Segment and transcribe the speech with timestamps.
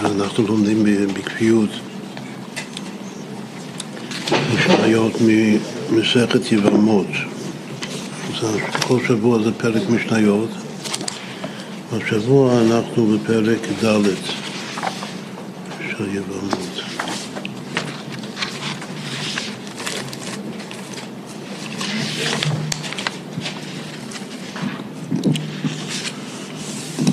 [0.00, 1.70] שאנחנו לומדים בקביעות
[4.54, 7.06] משניות ממסכת יבמות.
[8.88, 10.50] כל שבוע זה פרק משניות,
[11.92, 14.02] השבוע אנחנו בפרק ד'
[15.90, 16.82] של יבמות.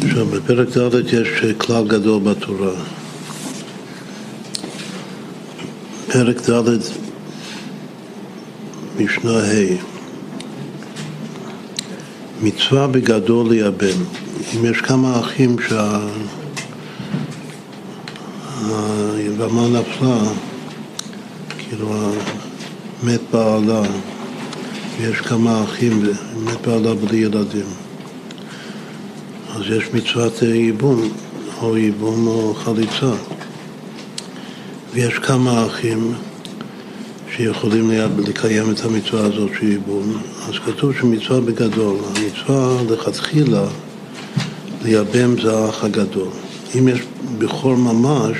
[0.03, 2.73] עכשיו, בפרק ד' יש כלל גדול בתורה.
[6.07, 6.77] פרק ד',
[8.97, 9.77] משנה ה'
[12.41, 14.03] מצווה בגדול לייבם.
[14.55, 15.55] אם יש כמה אחים
[19.19, 20.19] שהיבמה נפלה,
[21.57, 22.11] כאילו
[23.03, 23.81] מת בעלה,
[24.97, 26.03] ויש כמה אחים,
[26.45, 27.86] מת בעלה בלי ילדים.
[29.57, 31.09] אז יש מצוות ייבום,
[31.61, 33.11] או ייבום או חליצה.
[34.93, 36.13] ויש כמה אחים
[37.35, 37.91] שיכולים
[38.27, 40.17] לקיים את המצווה הזאת של ייבום.
[40.47, 43.65] אז כתוב שמצווה בגדול, המצווה לכתחילה
[44.83, 46.29] לייבם זה האח הגדול.
[46.79, 46.99] אם יש
[47.37, 48.37] בכור ממש,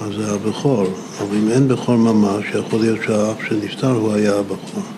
[0.00, 0.86] אז זה הבכור,
[1.20, 4.97] אבל אם אין בכור ממש, יכול להיות שהאח שנפטר הוא היה הבכור.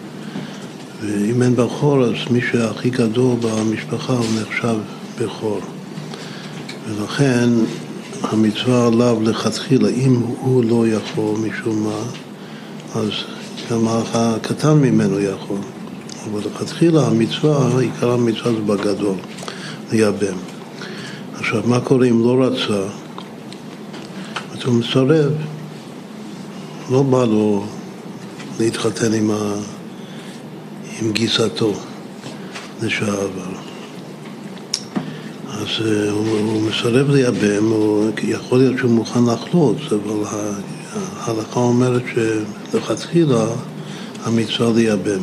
[1.00, 4.76] ואם אין בכור, אז מי שהכי גדול במשפחה הוא נחשב
[5.18, 5.60] בכור.
[6.88, 7.48] ולכן
[8.22, 12.02] המצווה עליו לכתחילה, אם הוא לא יכול משום מה,
[12.94, 13.10] אז
[13.70, 15.58] גם הקטן ממנו יכול.
[16.30, 19.16] אבל לכתחילה המצווה, עיקר המצווה זה בגדול,
[19.92, 20.36] לייבם.
[21.34, 22.82] עכשיו, מה קורה אם לא רצה?
[24.52, 25.32] אז הוא מסרב.
[26.90, 27.64] לא בא לו
[28.60, 29.54] להתחתן עם ה...
[31.02, 31.72] עם גיסתו
[32.82, 33.50] לשעבר.
[35.48, 37.72] אז אה, הוא, הוא מסרב לייבם,
[38.22, 40.24] יכול להיות שהוא מוכן לחלוץ, אבל
[41.20, 43.46] ההלכה אומרת שלכתחילה
[44.24, 45.20] המצווה לייבם.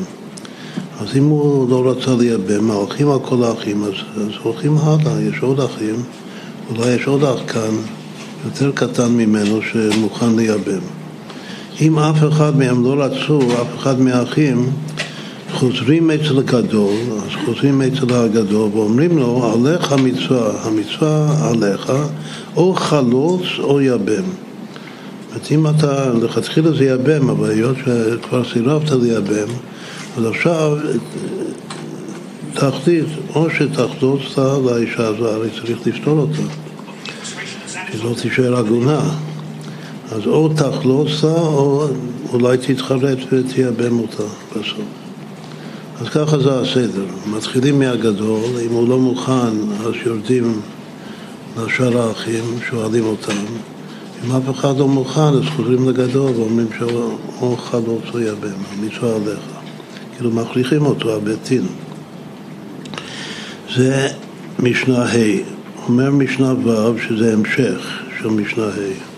[1.00, 5.40] אז אם הוא לא רצה לייבם, הולכים על כל האחים, אז, אז הולכים הלאה, יש
[5.41, 5.96] עוד אחים,
[6.69, 7.75] אולי יש עוד אח כאן,
[8.46, 10.81] יותר קטן ממנו, שמוכן לייבם.
[11.81, 14.69] אם אף אחד מהם לא רצו, אף אחד מהאחים,
[15.52, 21.91] חוזרים אצל הגדול, אז חוזרים אצל הגדול ואומרים לו, עליך המצווה, המצווה עליך,
[22.56, 24.24] או חלוץ או יבם.
[25.34, 29.47] זאת אם אתה, לכתחילה זה יבם, אבל היות שכבר סירבת לייבם,
[30.18, 30.78] אז עכשיו
[32.53, 34.22] תחליט, או שתחלוץ
[34.66, 36.41] לאישה הזו, הרי צריך לפתור אותה,
[37.91, 39.00] שלא תישאר עגונה.
[40.12, 41.88] אז או תחלוץ או
[42.34, 45.06] אולי תתחרט ותייבם אותה בסוף.
[46.02, 50.62] אז ככה זה הסדר, מתחילים מהגדול, אם הוא לא מוכן אז יורדים
[51.58, 53.46] לשאר האחים, שואלים אותם,
[54.25, 59.40] אם אף אחד לא מוכן אז חוזרים לגדול ואומרים שאו חלוץ או יבם, המצווה עליך,
[60.16, 61.50] כאילו מכריחים אותו, הבית
[63.75, 64.08] זה
[64.59, 65.44] משנה ה',
[65.88, 69.18] אומר משנה ו' שזה המשך של משנה ה'.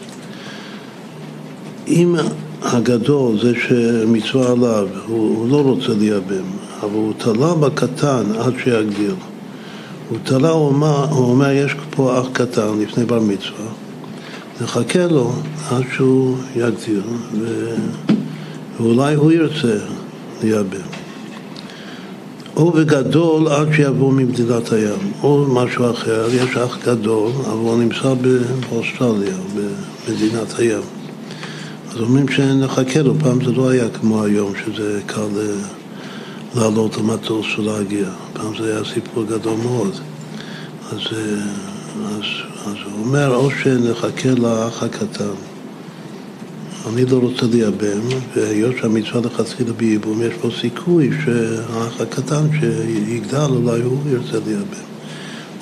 [1.88, 2.16] אם
[2.61, 9.16] הגדול, זה שמצווה עליו, הוא, הוא לא רוצה לייבם, אבל הוא תלה בקטן עד שיגדיר.
[10.09, 13.66] הוא תלה, הוא אומר, הוא אומר, יש פה אח קטן לפני בר מצווה,
[14.62, 15.31] נחכה לו
[15.72, 17.03] עד שהוא יגדיר,
[17.40, 17.75] ו...
[18.79, 19.78] ואולי הוא ירצה
[20.44, 20.88] לייבם.
[22.56, 28.13] או בגדול עד שיבוא ממדינת הים, או משהו אחר, יש אח גדול, אבל הוא נמצא
[28.69, 29.35] באוסטרליה,
[30.07, 30.81] במדינת הים.
[31.91, 35.28] אז אומרים שנחכה לו, פעם זה לא היה כמו היום, שזה קל
[36.55, 38.09] לעלות למטוס ולהגיע.
[38.33, 39.91] פעם זה היה סיפור גדול מאוד.
[40.91, 40.99] אז,
[42.05, 42.23] אז,
[42.65, 45.33] אז הוא אומר, או שנחכה לאח הקטן.
[46.87, 48.01] אני לא רוצה לייבם,
[48.35, 54.89] והיות שהמצווה לכתחילה בייבום, יש פה סיכוי שהאח הקטן שיגדל, אולי הוא ירצה לייבם.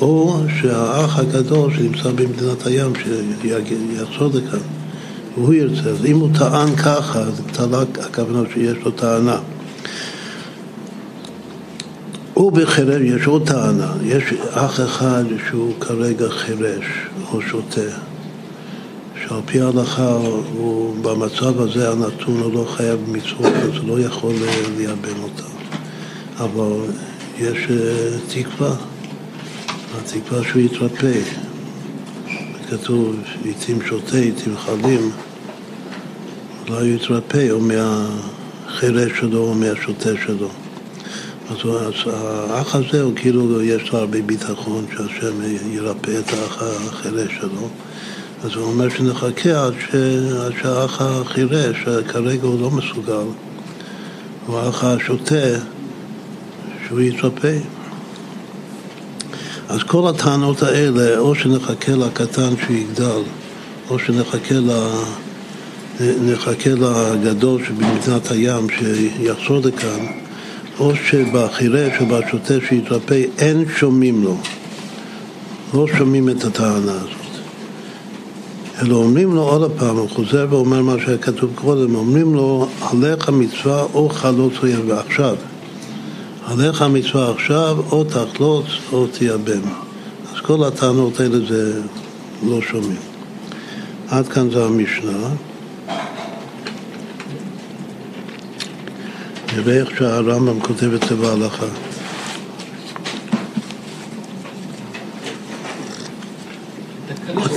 [0.01, 2.93] או שהאח הגדול שנמצא במדינת הים,
[3.41, 4.59] שיחזור לכאן.
[5.37, 5.89] והוא ירצה.
[5.89, 9.39] אז אם הוא טען ככה, אז תלה, הכוונה שיש לו טענה.
[12.39, 16.85] ובחירש יש עוד טענה, יש אח אחד שהוא כרגע חירש
[17.31, 17.81] או שותה,
[19.21, 20.11] שעל פי ההלכה
[20.53, 24.33] הוא במצב הזה הנתון הוא לא חייב מצוות, אז הוא לא יכול
[24.77, 25.43] לייבם אותה.
[26.39, 26.91] אבל
[27.39, 28.75] יש אה, תקווה,
[29.97, 31.19] התקווה שהוא יתרפא.
[32.69, 35.11] כתוב, עיתים שותה, עיתים חלים.
[36.67, 40.49] אולי הוא יתרפא או מהחירש שלו או מהשוטה שלו.
[41.49, 41.57] אז,
[42.49, 45.41] האח הזה הוא כאילו, יש לו הרבה ביטחון שהשם
[45.71, 47.69] ירפא את האח החירש שלו.
[48.43, 49.95] אז הוא אומר שנחכה עד, ש...
[50.45, 53.27] עד שהאח החירש, שכרגע הוא לא מסוגל,
[54.45, 55.59] הוא האח השוטה,
[56.87, 57.57] שהוא יתרפא.
[59.69, 63.21] אז כל הטענות האלה, או שנחכה לקטן שיגדל,
[63.89, 64.71] או שנחכה ל...
[65.99, 70.05] נחכה לגדול שבמדינת הים שיחזור לכאן,
[70.79, 74.37] או שבחירש או בשוטה שיתרפא אין שומעים לו,
[75.73, 77.17] לא שומעים את הטענה הזאת.
[78.81, 83.29] אלא אומרים לו עוד פעם, הוא חוזר ואומר מה שהיה כתוב קודם, אומרים לו, עליך
[83.29, 85.35] מצווה או חלוץ או יבם, עכשיו.
[86.45, 89.61] עליך המצווה עכשיו, או תחלוץ או תייבם.
[90.33, 91.81] אז כל הטענות האלה זה
[92.47, 92.99] לא שומעים.
[94.09, 95.29] עד כאן זה המשנה.
[99.57, 101.65] נראה איך שהרמב"ם כותב את זה בהלכה.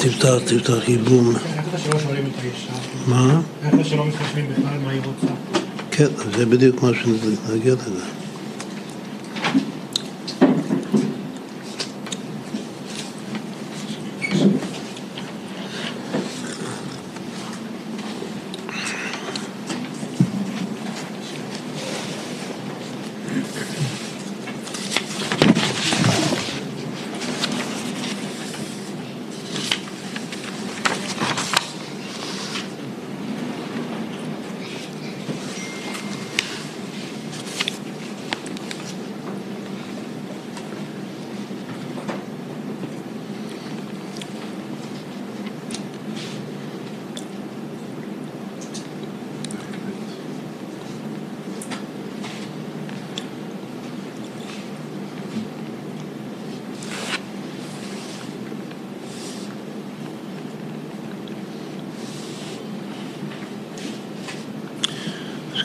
[0.00, 1.34] תפתח, תפתח ייבום.
[3.06, 3.40] מה?
[3.64, 5.34] איך שלא מתחשבים בכלל מה היא רוצה?
[5.90, 8.20] כן, זה בדיוק מה שנגיע לזה.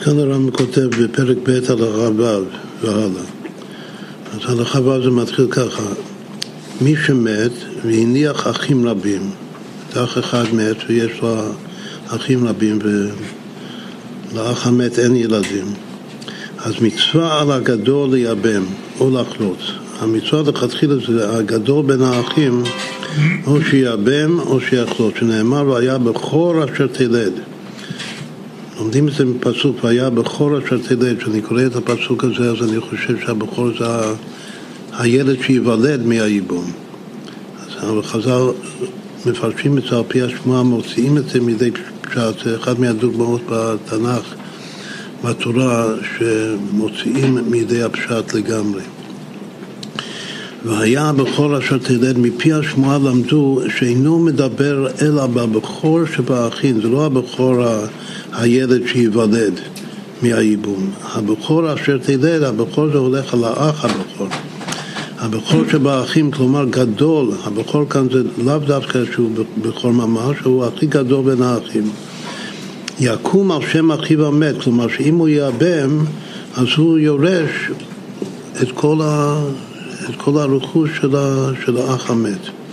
[0.06, 2.44] כאן הרמב"ם כותב בפרק ב' על הרבב
[2.82, 3.22] והלאה.
[4.32, 5.82] אז הלכה ו' זה מתחיל ככה:
[6.80, 7.52] מי שמת
[7.84, 9.30] והניח אחים רבים,
[9.94, 11.36] אח אחד מת ויש לו
[12.08, 12.78] אחים רבים
[14.32, 15.66] ולאח המת אין ילדים,
[16.58, 18.64] אז מצווה על הגדול לייבם
[19.00, 19.60] או לחלוץ.
[20.00, 22.62] המצווה לכתחילה זה הגדול בין האחים
[23.46, 27.32] או שיאבם או שיחלוץ, שנאמר והיה בכור אשר תלד.
[28.78, 32.80] לומדים את זה מפסוק, והיה בכור אשר תלד, כשאני קורא את הפסוק הזה אז אני
[32.80, 33.86] חושב שהבכור זה.
[34.98, 36.72] הילד שייוולד מהייבום.
[37.60, 38.42] אז חז"ל
[39.26, 41.70] מפרשים את זה על פי השמועה, מוציאים את זה מדי
[42.00, 44.34] פשט, זה אחת מהדוגמאות בתנ"ך,
[45.24, 45.86] בתורה,
[46.18, 48.82] שמוציאים מידי הפשט לגמרי.
[50.64, 57.62] והיה הבכור אשר תלד, מפי השמועה למדו שאינו מדבר אלא בבכור שבאחים, זה לא הבכור
[57.62, 57.86] ה...
[58.36, 59.60] הילד שייוולד
[60.22, 60.90] מהייבום.
[61.14, 64.28] הבכור אשר תלד, הבכור זה הולך על האח הבכור.
[65.18, 69.30] הבכור שבאחים, כלומר גדול, הבכור כאן זה לאו דווקא שהוא
[69.62, 71.90] בכור ממש, הוא הכי גדול בין האחים.
[73.00, 76.04] יקום על שם אחיו המת, כלומר שאם הוא ייאבם,
[76.56, 77.70] אז הוא יורש
[78.62, 79.40] את כל, ה,
[80.10, 82.65] את כל הרכוש של, ה, של האח המת.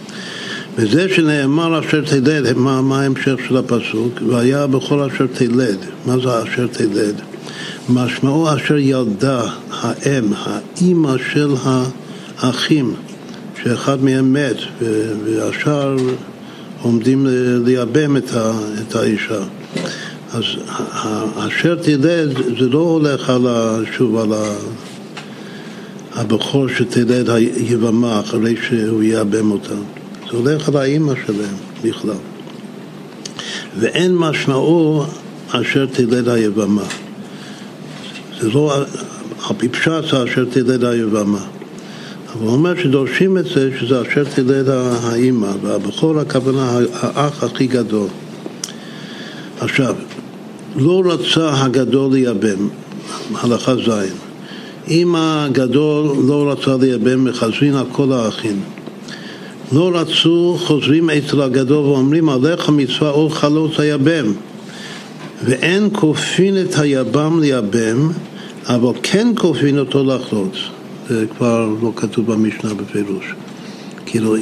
[0.78, 4.14] וזה שנאמר אשר תלד, מה, מה ההמשך של הפסוק?
[4.28, 5.78] והיה בכל אשר תלד.
[6.06, 7.16] מה זה אשר תלד?
[7.90, 11.54] משמעו אשר ילדה האם, האימא של
[12.40, 12.94] האחים,
[13.64, 14.58] שאחד מהם מת,
[15.26, 15.96] והשאר
[16.82, 17.28] עומדים
[17.66, 19.40] לייבם את, האישה.
[20.34, 20.44] אז
[21.48, 23.46] אשר תלד זה לא הולך על,
[23.98, 24.40] שוב על
[26.16, 30.03] הבכור שתלד היבמה אחרי שהוא ייבם אותה.
[30.34, 32.16] הולך על האימא שלהם בכלל.
[33.80, 35.04] ואין משמעו
[35.52, 36.84] אשר תלד היבמה.
[38.42, 38.76] זה לא,
[39.50, 41.44] על פשט זה אשר תלד היבמה.
[42.34, 48.08] אבל הוא אומר שדורשים את זה שזה אשר תלד האימא, והבכור הכוונה האח הכי גדול.
[49.60, 49.96] עכשיו,
[50.76, 52.68] לא רצה הגדול לייבם,
[53.36, 53.90] הלכה ז',
[54.88, 58.62] אם הגדול לא רצה לייבם, מחזרין על כל האחים.
[59.72, 64.34] לא רצו, חוזרים אצל הגדול ואומרים עליך מצווה או חלוץ היבם.
[65.46, 68.12] ואין כופין את היבם ליבם
[68.68, 70.56] אבל כן כופין אותו לחלוץ.
[71.10, 73.34] זה כבר לא כתוב במשנה בפירוש.
[74.06, 74.36] כאילו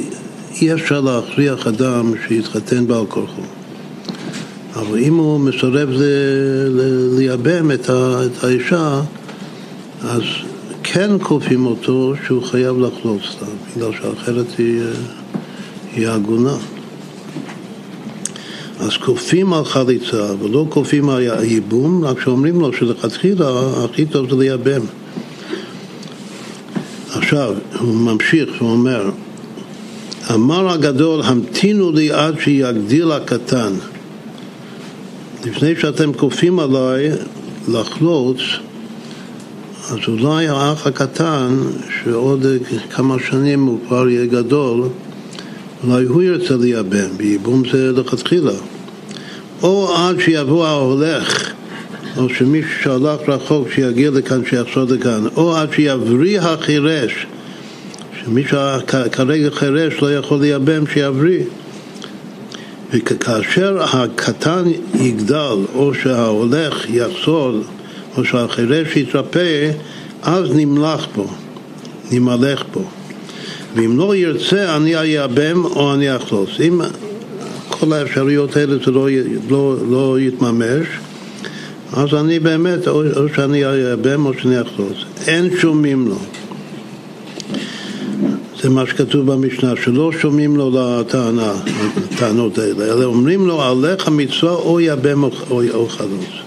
[0.60, 3.42] אי אפשר להכריח אדם שיתחתן בעל כורחו.
[4.74, 5.88] אבל אם הוא מסרב
[7.18, 9.00] לייבם את, את האישה
[10.02, 10.22] אז
[10.82, 14.82] כן כופים אותו שהוא חייב לחלוץ לה, בגלל שאחרת היא,
[15.96, 16.54] היא עגונה.
[18.80, 23.50] אז כופים על חליצה ולא כופים על ייבום, רק שאומרים לו שלכתחילה
[23.84, 24.80] הכי טוב זה לייבם.
[27.14, 29.10] עכשיו, הוא ממשיך ואומר,
[30.34, 33.72] אמר הגדול, המתינו לי עד שיגדיל הקטן.
[35.44, 37.10] לפני שאתם כופים עליי
[37.68, 38.38] לחלוץ,
[39.90, 41.56] אז אולי האח הקטן,
[42.02, 42.46] שעוד
[42.90, 44.88] כמה שנים הוא כבר יהיה גדול,
[45.84, 48.52] אולי הוא ירצה לייבם, וייבום זה לכתחילה.
[49.62, 51.52] או עד שיבוא ההולך,
[52.16, 57.26] או שמישהו שהלך רחוק שיגיע לכאן, שיחזור לכאן, או עד שיבריא החירש,
[58.24, 58.58] שמישהו
[59.12, 61.44] כרגע חירש לא יכול לייבם, שיבריא.
[62.90, 67.52] וכאשר הקטן יגדל, או שההולך יחזור,
[68.16, 69.70] או שהחירש יתרפא,
[70.22, 71.26] אז נמלך בו,
[72.10, 72.84] נמלך בו.
[73.76, 76.50] ואם לא ירצה, אני אייבם או אני אחלוץ.
[76.60, 76.80] אם
[77.68, 79.08] כל האפשרויות האלה זה לא,
[79.48, 80.86] לא, לא יתממש,
[81.92, 84.96] אז אני באמת, או, או שאני אייבם או שאני אחלוץ.
[85.26, 86.18] אין שומעים לו.
[88.62, 91.52] זה מה שכתוב במשנה, שלא שומעים לו לטענה,
[92.12, 96.41] לטענות האלה, אלא אומרים לו עליך מצווה או יבם או, או, או חלוץ.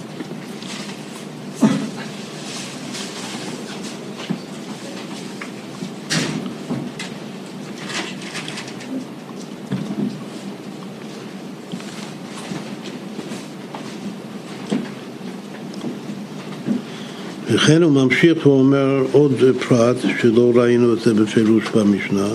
[17.65, 19.34] וכן הוא ממשיך ואומר עוד
[19.67, 22.27] פרט שלא ראינו את זה בפירוש במשנה.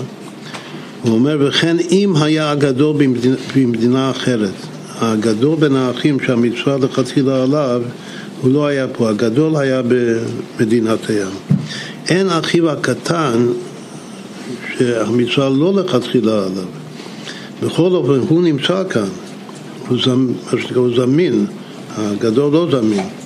[1.01, 4.53] הוא אומר וכן אם היה הגדול במדינה, במדינה אחרת.
[4.99, 7.81] הגדול בין האחים שהמצווה לכתחילה עליו
[8.41, 9.81] הוא לא היה פה, הגדול היה
[10.57, 11.33] במדינת הים.
[12.09, 13.47] אין אחיו הקטן
[14.77, 16.67] שהמצווה לא לכתחילה עליו.
[17.63, 19.09] בכל אופן הוא נמצא כאן.
[20.75, 21.45] הוא זמין,
[21.97, 23.20] הגדול לא זמין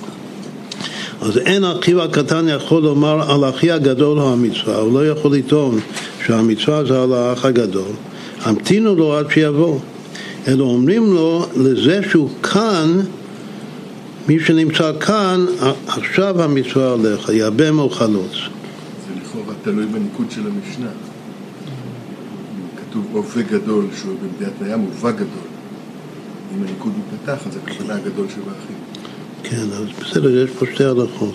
[1.26, 5.80] אז אין אחיו הקטן יכול לומר על אחי הגדול הוא המצווה, הוא לא יכול לטעון
[6.26, 7.92] שהמצווה זה על האח הגדול.
[8.40, 9.78] המתינו לו עד שיבוא.
[10.48, 13.00] אלא אומרים לו לזה שהוא כאן,
[14.28, 15.46] מי שנמצא כאן,
[15.86, 18.32] עכשיו המצווה עליך, יבם או חלוץ.
[18.32, 20.90] זה לכאורה תלוי בניקוד של המשנה.
[22.76, 25.26] כתוב אופה גדול שהוא במדינת הים, הובא גדול.
[26.54, 28.85] אם הניקוד מתפתח, אז הכוונה הגדול שבאחים.
[29.50, 31.34] כן, אז בסדר, יש פה שתי הלכות.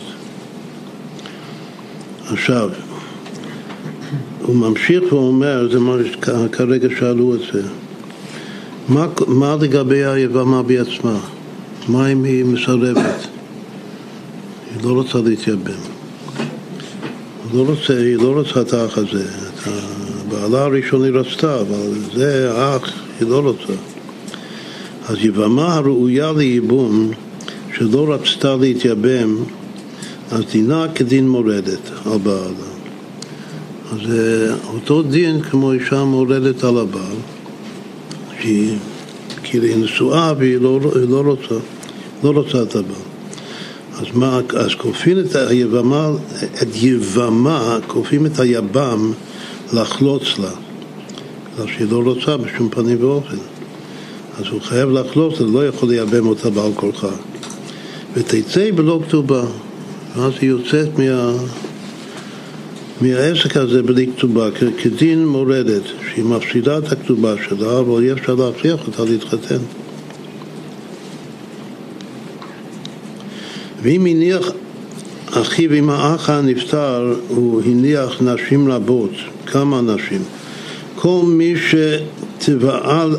[2.27, 2.69] עכשיו,
[4.41, 7.61] הוא ממשיך ואומר, זה מה שכרגע שאלו את זה,
[8.89, 11.19] מה, מה לגבי היבמה בעצמה?
[11.87, 13.27] מה אם היא מסרבת?
[14.75, 15.71] היא לא רוצה להתייבם.
[16.37, 19.23] היא לא רוצה, היא לא רוצה את האח הזה.
[19.23, 23.73] את הבעלה הראשון היא רצתה, אבל זה האח, היא לא רוצה.
[25.09, 27.11] אז יבמה הראויה לייבום
[27.77, 29.35] שלא רצתה להתייבם,
[30.31, 32.71] אז דינה כדין מורדת על בעלה.
[33.91, 37.17] אז זה אותו דין כמו אישה מורדת על הבעל,
[38.41, 38.77] שהיא
[39.43, 41.55] כאילו היא נשואה והיא לא, לא רוצה,
[42.23, 43.11] לא רוצה את הבעל.
[43.99, 46.09] אז מה, אז כופים את היבמה,
[46.61, 49.11] את יבמה, כופים את היבם
[49.73, 50.51] לחלוץ לה,
[51.53, 53.37] בגלל שהיא לא רוצה בשום פנים ואופן.
[54.39, 57.07] אז הוא חייב לחלוץ, לא יכול לייבם אותה בעל כורחה.
[58.13, 59.43] ותצא בלא כתובה,
[60.15, 61.31] ואז היא יוצאת מה,
[63.01, 68.87] מהעסק הזה בלי כתובה, כדין מורדת, שהיא מפסידה את הכתובה שלה, אבל אי אפשר להכריח
[68.87, 69.59] אותה להתחתן.
[73.81, 74.51] ואם הניח
[75.31, 79.11] אחיו עם האח הנפטר, הוא הניח נשים רבות,
[79.45, 80.21] כמה נשים.
[80.95, 81.53] כל מי
[82.37, 83.15] שתבעל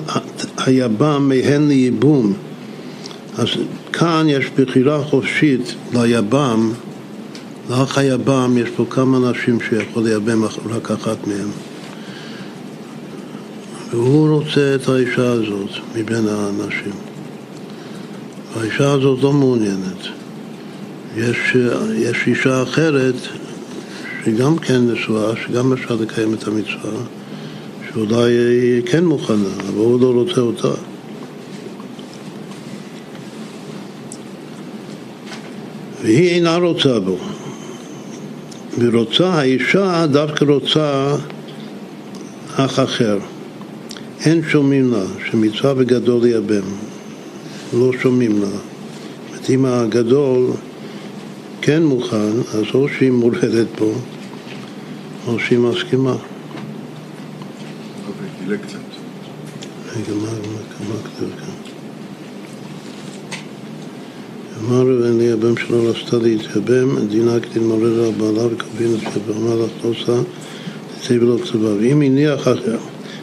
[0.56, 2.32] היבם מהן לייבום,
[3.38, 3.48] אז
[3.92, 6.72] כאן יש בחירה חופשית ליבם,
[7.70, 11.48] לאח היבם יש פה כמה נשים שיכול לייבם רק אחת מהן.
[13.90, 16.92] והוא רוצה את האישה הזאת מבין האנשים.
[18.56, 20.06] האישה הזאת לא מעוניינת.
[21.16, 21.56] יש,
[21.94, 23.14] יש אישה אחרת
[24.24, 27.00] שגם כן נשואה, שגם אפשר לקיים את המצווה,
[27.88, 30.91] שאולי היא כן מוכנה, אבל הוא לא רוצה אותה.
[36.02, 37.16] והיא אינה רוצה בו.
[38.78, 41.16] ורוצה, האישה דווקא רוצה
[42.56, 43.18] אח אחר.
[44.24, 46.62] אין שומעים לה, שמצווה בגדול ייבם.
[47.72, 48.48] לא שומעים לה.
[49.34, 50.50] זאת אם הגדול
[51.62, 53.92] כן מוכן, אז או שהיא מורדת פה,
[55.26, 56.12] או שהיא מסכימה.
[58.08, 58.56] אוקיי.
[59.96, 60.14] רגע,
[60.88, 61.51] מה כתוב כאן?
[64.68, 64.84] אמר
[65.18, 69.16] לי, הבן שלו רצתה להתייבם, דינה מורד על בעלה וקבין את
[69.84, 70.22] לא עושה,
[71.00, 71.68] תצא ולא כתובה.
[71.80, 72.48] ואם הניח,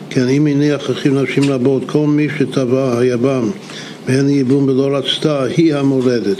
[0.10, 3.50] כן, אם הניח אחיו נשים רבות, כל מי שטבע היבם
[4.08, 6.38] ואין ייבום ולא רצתה, היא המולדת.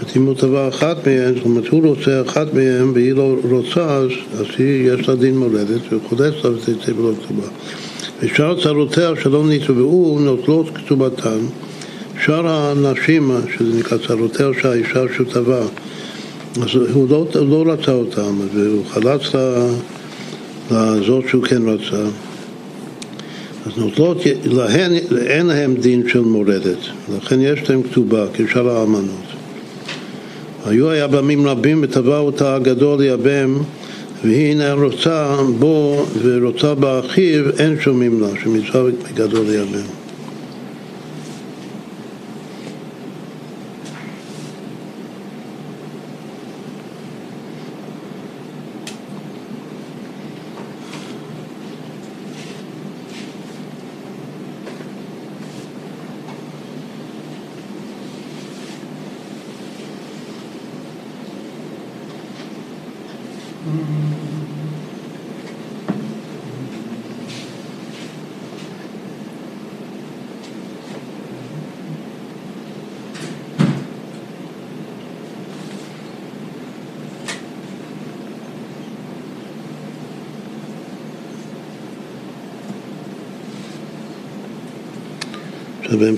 [0.00, 3.96] זאת אם הוא טבע אחת מהן, זאת אומרת הוא רוצה אחת מהן והיא לא רוצה,
[3.96, 7.48] אז, אז היא, יש לה דין מולדת וחולץ לה ותצא ולא כתובה.
[8.22, 11.38] ושאר צרותיה שלא נתבעו נוטלות כתובתן.
[12.24, 15.60] שאר הנשים, שזה נקרא צרותיה של האישה שטבע,
[16.62, 19.20] אז הוא לא, לא רצה אותם, והוא חלץ
[20.70, 22.02] לזאת שהוא כן רצה.
[23.66, 24.92] אז נוטלות, להן
[25.26, 26.78] אין להם דין של מורדת,
[27.16, 29.30] לכן יש להם כתובה כשאר האמנות.
[30.66, 33.58] היו היה בימים רבים וטבע אותה הגדול יבם
[34.24, 39.99] והנה רוצה בו ורוצה באחיו אין שומעים לה, שמצווה גדול יבם.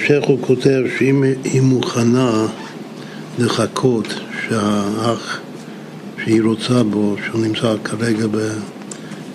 [0.02, 2.46] ובהמשך הוא כותב שאם היא מוכנה
[3.38, 4.06] לחכות
[4.48, 5.40] שהאח
[6.24, 8.26] שהיא רוצה בו, שהוא נמצא כרגע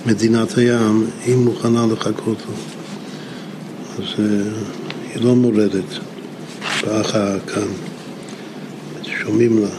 [0.05, 2.53] במדינת הים, היא מוכנה לחכות לו.
[3.97, 4.19] אז uh,
[5.13, 5.99] היא לא מורדת
[6.85, 7.11] באח
[7.47, 7.67] כאן,
[9.03, 9.69] שומעים לה.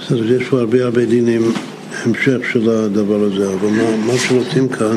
[0.00, 1.52] בסדר, יש פה הרבה הרבה דינים
[2.06, 4.94] המשך של הדבר הזה, אבל מה, מה שרוצים כאן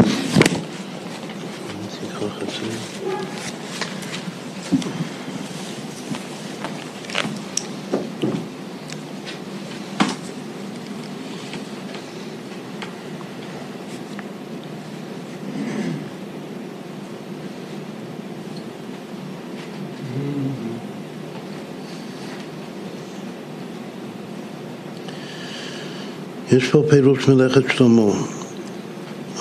[26.60, 28.12] יש פה פירוש מלאכת שלמה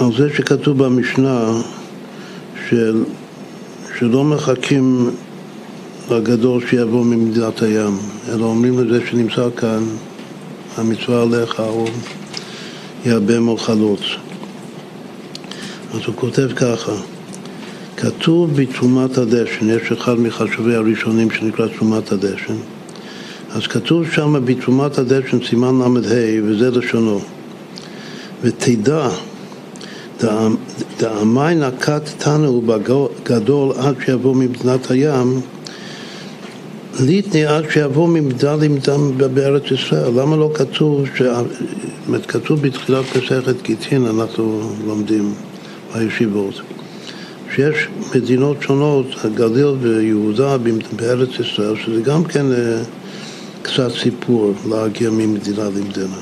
[0.01, 1.53] על זה שכתוב במשנה
[2.69, 3.05] של,
[3.99, 5.11] שלא מחכים
[6.11, 9.85] לגדול שיבוא ממדינת הים, אלא אומרים לזה שנמצא כאן,
[10.77, 11.87] המצווה עליך או
[13.07, 14.01] יאבם או חלוץ.
[15.95, 16.93] אז הוא כותב ככה,
[17.97, 22.57] כתוב בתרומת הדשן, יש אחד מחשובי הראשונים שנקרא תרומת הדשן,
[23.55, 27.21] אז כתוב שם בתרומת הדשן סימן ל"ה, וזה לשונו.
[28.43, 29.09] ותדע,
[30.99, 35.41] דאמי נקת תנו בגדול עד שיבוא ממדינת הים,
[37.01, 40.21] ליטני עד שיבוא ממדה למדם בארץ ישראל.
[40.21, 41.23] למה לא כתוב, ש...
[42.29, 45.35] כתוב בתחילת מסכת גיטין, אנחנו לומדים
[45.95, 46.61] בישיבות,
[47.55, 50.57] שיש מדינות שונות, הגליל ויהודה
[50.97, 52.83] בארץ ישראל, שזה גם כן אה,
[53.73, 56.17] קצת סיפור להגיע ממדינה למדינה.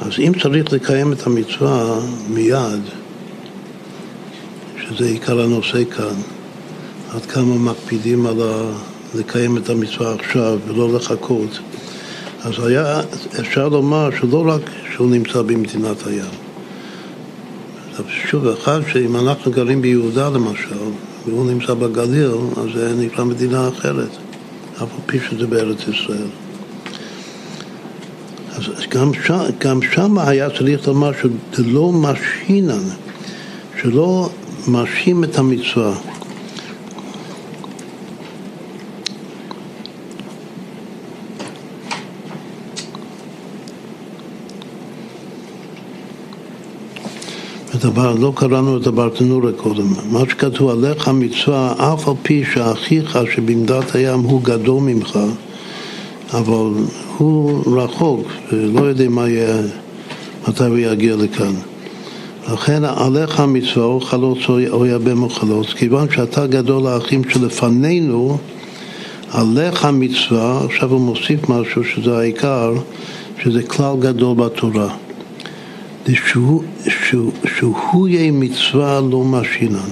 [0.00, 2.80] אז אם צריך לקיים את המצווה מיד,
[4.82, 6.14] שזה עיקר הנושא כאן,
[7.14, 8.72] עד כמה מקפידים על ה...
[9.14, 11.58] לקיים את המצווה עכשיו ולא לחכות,
[12.42, 13.00] אז היה
[13.40, 14.62] אפשר לומר שלא רק
[14.94, 16.34] שהוא נמצא במדינת הים.
[18.30, 20.84] שוב, אחד שאם אנחנו גרים ביהודה למשל,
[21.26, 24.23] והוא נמצא בגליל, אז זה נקרא מדינה אחרת.
[24.76, 26.28] אף על פי שזה בארץ ישראל.
[28.56, 31.10] אז גם שם, גם שם היה צריך לומר
[31.56, 32.84] שלא משהינן,
[33.82, 34.30] שלא
[34.68, 35.94] משהין את המצווה.
[47.84, 53.94] הדבר, לא קראנו את הברטנורה קודם, מה שכתוב עליך מצווה אף על פי שאחיך שבמדת
[53.94, 55.18] הים הוא גדול ממך
[56.32, 56.72] אבל
[57.18, 59.62] הוא רחוק ולא יודע מה יהיה,
[60.48, 61.54] מתי הוא יגיע לכאן
[62.52, 68.38] לכן עליך המצווה או חלוץ או יבם או חלוץ כיוון שאתה גדול האחים שלפנינו
[69.32, 72.72] עליך מצווה, עכשיו הוא מוסיף משהו שזה העיקר,
[73.42, 75.03] שזה כלל גדול בתורה.
[76.12, 79.90] שהוא, יהיה מצווה לא משינן.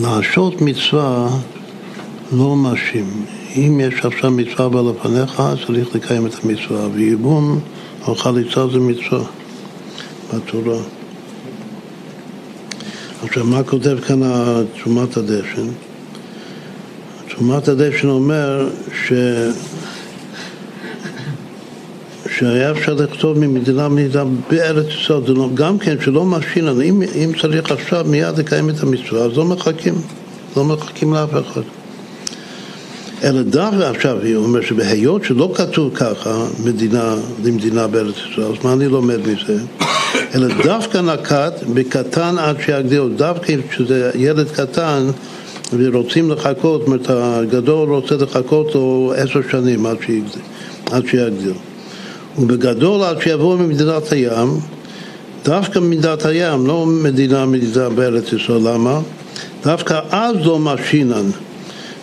[0.00, 1.28] לעשות מצווה
[2.32, 3.24] לא משים.
[3.56, 6.88] אם יש עכשיו מצווה בא לפניך, צריך לקיים את המצווה.
[6.94, 7.60] וייבום
[8.06, 9.24] או חליצה זה מצווה
[10.34, 10.78] בתורה.
[13.22, 14.20] עכשיו, מה כותב כאן
[14.82, 15.66] תרומת הדשן?
[17.28, 18.68] תרומת הדשן אומר
[19.06, 19.12] ש...
[22.38, 27.72] שהיה אפשר לכתוב ממדינה למדינה בארץ ישראל, לא- גם כן שלא משהין, אם, אם צריך
[27.72, 29.94] עכשיו מיד לקיים את המצווה, אז לא מחכים,
[30.56, 31.62] לא מחכים לאף אחד.
[33.24, 38.72] אלא דווקא עכשיו, היא אומרת שבהיות שלא כתוב ככה, מדינה למדינה בארץ ישראל, אז מה
[38.72, 39.58] אני לומד מזה?
[40.34, 45.06] אלא דווקא נקט בקטן עד שיגדיל, דווקא כשזה ילד קטן
[45.72, 49.86] ורוצים לחכות, זאת אומרת הגדול רוצה לחכות לו עשר שנים
[50.90, 51.54] עד שיגדיר.
[52.38, 54.48] ובגדול עד שיבוא ממדינת הים,
[55.44, 59.00] דווקא מדינת הים, לא מדינה מדינה בארץ ישראל, למה?
[59.64, 61.30] דווקא אז לא משינן,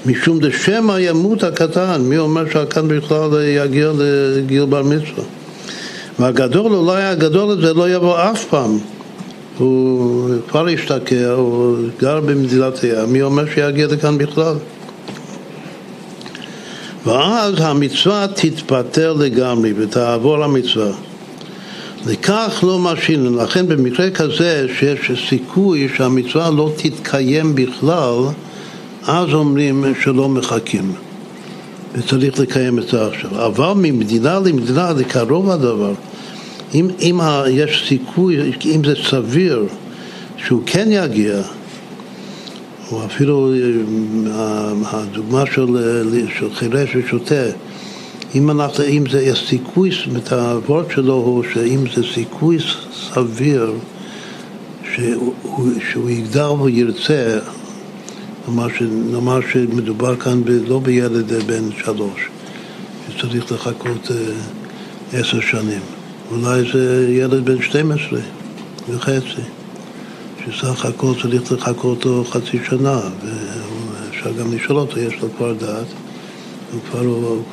[0.05, 5.23] משום דשמא ימות הקטן, מי אומר שהקטן בכלל יגיע לגיל בר מצווה?
[6.19, 8.77] והגדול, אולי הגדול הזה לא יבוא אף פעם,
[9.57, 14.55] הוא כבר השתקע, הוא גר במדינת הים, מי אומר שיגיע לכאן בכלל?
[17.05, 20.91] ואז המצווה תתפטר לגמרי ותעבור המצווה.
[22.05, 28.19] לכך לא משהין, לכן במקרה כזה שיש סיכוי שהמצווה לא תתקיים בכלל,
[29.07, 30.93] אז אומרים שלא מחכים
[31.93, 33.45] וצריך לקיים את זה עכשיו.
[33.45, 35.93] אבל ממדינה למדינה זה קרוב הדבר.
[36.73, 39.65] אם, אם יש סיכוי, אם זה סביר
[40.37, 41.41] שהוא כן יגיע,
[42.91, 43.53] או אפילו
[44.27, 45.77] אה, הדוגמה של,
[46.39, 47.45] של חירש ושוטה,
[48.35, 52.57] אם, אנחנו, אם זה סיכוי, את הוורד שלו הוא שאם זה סיכוי
[53.13, 53.73] סביר
[54.93, 55.33] שהוא,
[55.91, 57.39] שהוא יגדל וירצה,
[59.11, 62.29] נאמר שמדובר כאן ב, לא בילד בן שלוש,
[63.17, 65.81] שצריך לחכות אה, עשר שנים,
[66.31, 68.19] אולי זה ילד בן 12
[68.89, 69.60] וחצי.
[70.45, 75.85] שסך הכל צריך לחכות לו חצי שנה, ואפשר גם לשאול אותו, יש לו כבר דעת,
[76.75, 77.01] וכבר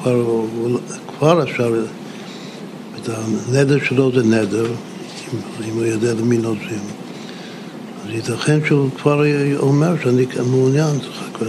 [0.03, 0.47] כבר,
[1.19, 1.75] כבר אפשר,
[2.97, 6.83] את הנדר שלו זה נדר, אם, אם הוא יודע למי נוזים.
[8.05, 9.23] אז ייתכן שהוא כבר
[9.57, 11.43] אומר שאני מעוניין, צריך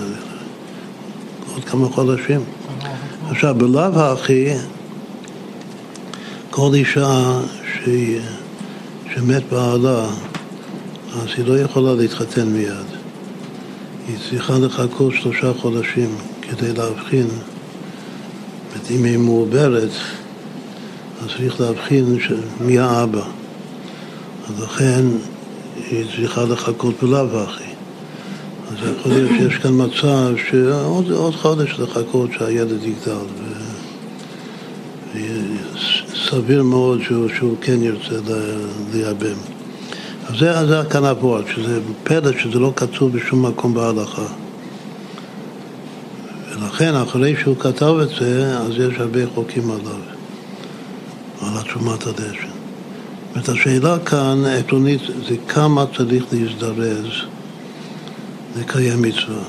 [1.54, 2.41] עוד כמה חודשים.
[3.30, 4.54] עכשיו, בלאו הכי,
[6.49, 7.39] כל אישה
[7.73, 8.19] שהיא,
[9.15, 10.08] שמת בעלה,
[11.13, 12.85] אז היא לא יכולה להתחתן מיד.
[14.07, 17.27] היא צריכה לחכות שלושה חודשים כדי להבחין.
[18.91, 19.89] אם היא מעוברת,
[21.21, 22.17] אז צריך להבחין
[22.61, 23.25] מי האבא.
[24.47, 25.05] אז לכן
[25.91, 27.63] היא צריכה לחכות בלאו הכי.
[28.71, 33.25] אז יכול להיות שיש כאן מצב שעוד חודש לחכות שהילד יגדל.
[36.13, 38.15] וסביר מאוד שהוא, שהוא כן ירצה
[38.93, 39.58] לייבם.
[40.29, 44.25] אז זה, זה הוורד, שזה פלא שזה לא כתוב בשום מקום בהלכה.
[46.51, 50.01] ולכן, אחרי שהוא כתב את זה, אז יש הרבה חוקים עליו,
[51.41, 52.49] על התרומת הדשן.
[53.35, 57.07] זאת השאלה כאן, עקרונית, זה כמה צריך להזדרז
[58.59, 59.43] לקיים מצווה.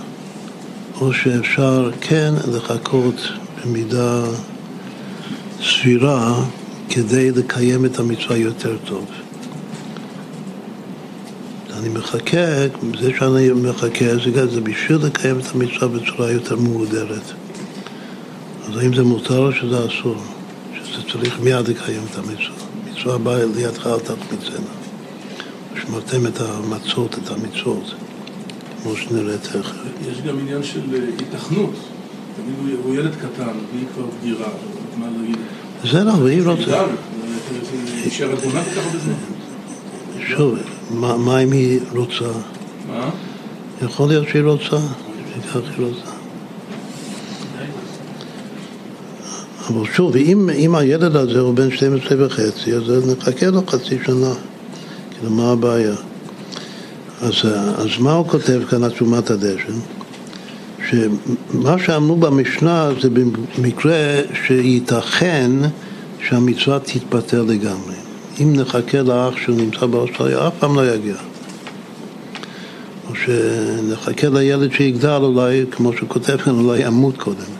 [1.00, 3.28] או שאפשר כן לחכות
[3.64, 4.22] במידה
[5.62, 6.44] סבירה
[6.88, 9.04] כדי לקיים את המצווה יותר טוב.
[11.80, 12.66] אני מחכה,
[13.00, 17.22] זה שאני מחכה זה, זה בשביל לקיים את המצווה בצורה יותר מודרת.
[18.68, 20.16] אז האם זה מותר או שזה אסור?
[20.74, 22.66] שזה צריך מיד לקיים את המצווה.
[22.90, 24.70] מצווה באה לידך אל תחמיצנה.
[25.74, 27.94] שמרתם את המצות, את המצוות,
[28.82, 29.72] כמו שנראה תכף.
[30.10, 30.80] יש גם עניין של
[31.18, 31.74] היתכנות.
[32.36, 34.48] תמיד הוא ילד קטן, והיא כבר בגירה,
[34.98, 35.36] מה להגיד?
[35.84, 36.84] בסדר, והיא רוצה...
[40.36, 40.54] שוב,
[40.90, 42.24] מה, מה אם היא רוצה?
[42.88, 43.10] מה?
[43.82, 44.76] יכול להיות שהיא רוצה,
[45.34, 46.10] שכך היא רוצה.
[49.68, 54.32] אבל שוב, אם, אם הילד הזה הוא בן 12 וחצי, אז נחכה לו חצי שנה.
[55.10, 55.94] כאילו, מה הבעיה?
[57.20, 57.34] אז,
[57.76, 59.78] אז מה הוא כותב כאן על תרומת הדשן?
[60.90, 65.50] שמה שאמרו במשנה זה במקרה שייתכן
[66.28, 67.99] שהמצווה תתפטר לגמרי.
[68.40, 71.14] אם נחכה לאח שנמצא באוסטרליה, אף פעם לא יגיע.
[73.08, 77.50] או שנחכה לילד שיגדל, אולי, כמו שכותב כאן, אולי ימות קודם.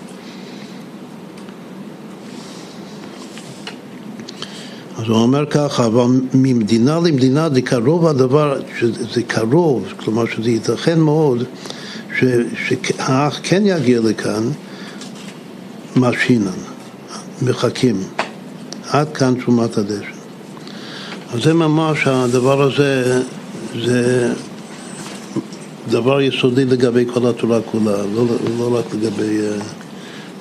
[4.99, 11.01] אז הוא אומר ככה, אבל ממדינה למדינה זה קרוב הדבר, שזה קרוב, כלומר שזה ייתכן
[11.01, 11.45] מאוד
[12.19, 14.43] שהאח כן יגיע לכאן,
[15.97, 16.59] משינן,
[17.43, 17.97] מחכים.
[18.88, 20.19] עד כאן תרומת הדשן.
[21.35, 23.23] אז זה ממש, הדבר הזה
[23.85, 24.33] זה
[25.88, 28.25] דבר יסודי לגבי כל התורה כולה, לא,
[28.59, 29.62] לא רק לגבי uh,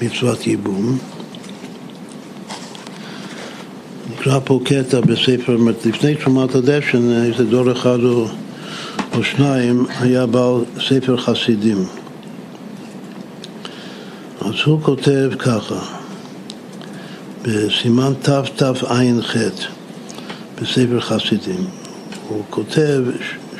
[0.01, 0.97] מצוות ייבום.
[4.13, 8.27] נקרא פה קטע בספר, לפני תרומת הדשן, איזה דור אחד או,
[9.15, 11.85] או שניים, היה בעל ספר חסידים.
[14.41, 15.79] אז הוא כותב ככה,
[17.43, 18.91] בסימן תתע"ח
[20.61, 21.65] בספר חסידים,
[22.27, 23.03] הוא כותב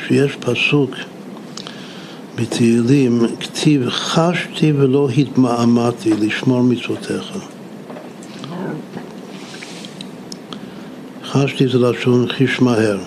[0.08, 0.92] שיש פסוק
[2.36, 7.32] בתהילים, כתיב חשתי ולא התמהמהתי לשמור מצוותיך.
[11.24, 13.00] חשתי זה לשון חיש מהר.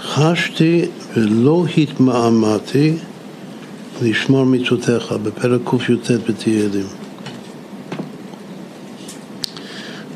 [0.00, 0.84] חשתי
[1.16, 2.94] ולא התמהמהתי
[4.02, 6.86] לשמור מצוותיך, בפרק קי"ט בתהילים.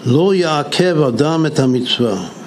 [0.06, 2.41] לא יעכב אדם את המצווה.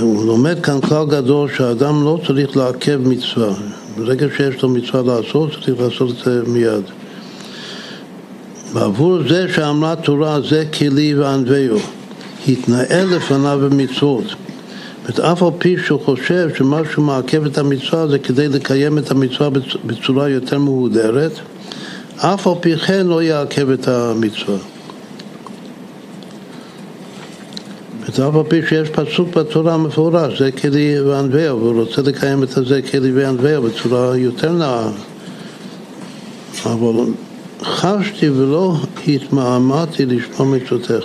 [0.00, 3.54] הוא לומד כאן כלל גדול שהאדם לא צריך לעכב מצווה.
[3.96, 6.82] ברגע שיש לו מצווה לעשות, צריך לעשות את זה מיד.
[8.72, 11.78] ועבור זה שאמרה תורה זה כלי וענווהו,
[12.48, 14.24] התנהל לפניו במצוות.
[15.08, 19.48] אף על פי שהוא חושב שמשהו מעכב את המצווה זה כדי לקיים את המצווה
[19.84, 21.32] בצורה יותר מהודרת,
[22.16, 24.77] אף על פי כן לא יעכב את המצווה.
[28.20, 32.82] אף על פי שיש פסוק בתורה מפורש, זה כלי וענווהו, והוא רוצה לקיים את זה
[32.82, 34.88] כלי וענווהו בצורה יותר נאה.
[36.64, 37.04] אבל
[37.62, 38.76] חשתי ולא
[39.08, 41.04] התמהמהתי לשמוע מצוותיך.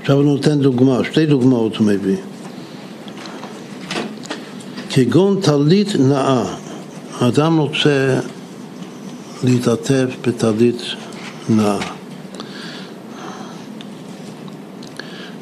[0.00, 2.16] עכשיו הוא נותן דוגמה, שתי דוגמאות הוא מביא.
[4.90, 6.44] כגון טלית נאה,
[7.20, 8.20] האדם רוצה
[9.44, 10.82] להתעטף בטלית
[11.48, 11.99] נאה.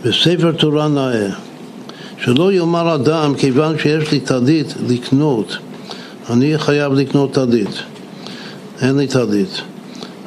[0.05, 1.29] בספר תורה נאה,
[2.25, 5.57] שלא יאמר אדם, כיוון שיש לי טלית לקנות,
[6.31, 7.83] אני חייב לקנות טלית.
[8.83, 9.61] אין לי טלית.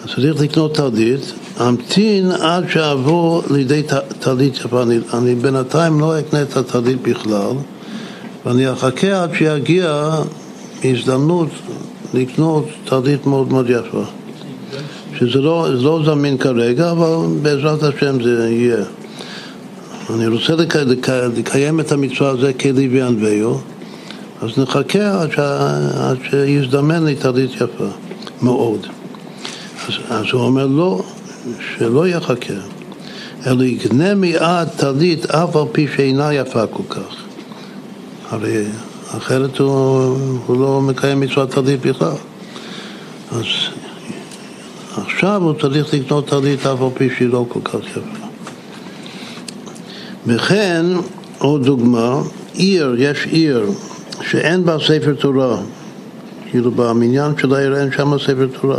[0.03, 1.33] אז צריך לקנות טלית,
[1.67, 3.81] אמתין עד שאבוא לידי
[4.19, 4.83] טלית יפה.
[5.13, 7.51] אני, בינתיים לא אקנה את הטלית בכלל,
[8.45, 10.09] ואני אחכה עד שיגיע
[10.83, 11.49] הזדמנות
[12.13, 14.03] לקנות טלית מאוד מאוד יפה.
[15.19, 18.83] שזה לא, לא זמין כרגע, אבל בעזרת השם זה יהיה.
[20.09, 23.59] אני רוצה לק, לק, לקיים את המצווה הזה כלי וענווהו,
[24.41, 25.39] אז נחכה עד, ש,
[25.99, 27.87] עד שיזדמן לי טלית יפה.
[28.41, 28.87] מאוד.
[29.87, 31.03] אז, אז הוא אומר לא,
[31.59, 32.53] שלא יחכה,
[33.47, 37.15] אלא יקנה מיד טלית אף על פי שאינה יפה כל כך.
[38.29, 38.65] הרי
[39.17, 39.69] אחרת הוא,
[40.45, 42.15] הוא לא מקיים מצוות טלית בכלל.
[43.31, 43.45] אז
[44.97, 48.20] עכשיו הוא צריך לקנות טלית אף על פי שהיא לא כל כך יפה.
[50.27, 50.85] וכן,
[51.39, 52.21] עוד דוגמה,
[52.53, 53.65] עיר, יש עיר
[54.21, 55.57] שאין בה ספר תורה,
[56.51, 58.77] כאילו במניין של העיר אין שם ספר תורה.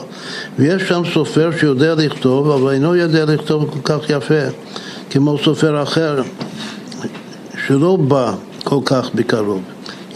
[0.59, 4.45] ויש שם סופר שיודע לכתוב, אבל אינו יודע לכתוב כל כך יפה,
[5.11, 6.23] כמו סופר אחר
[7.67, 9.63] שלא בא כל כך בקרוב.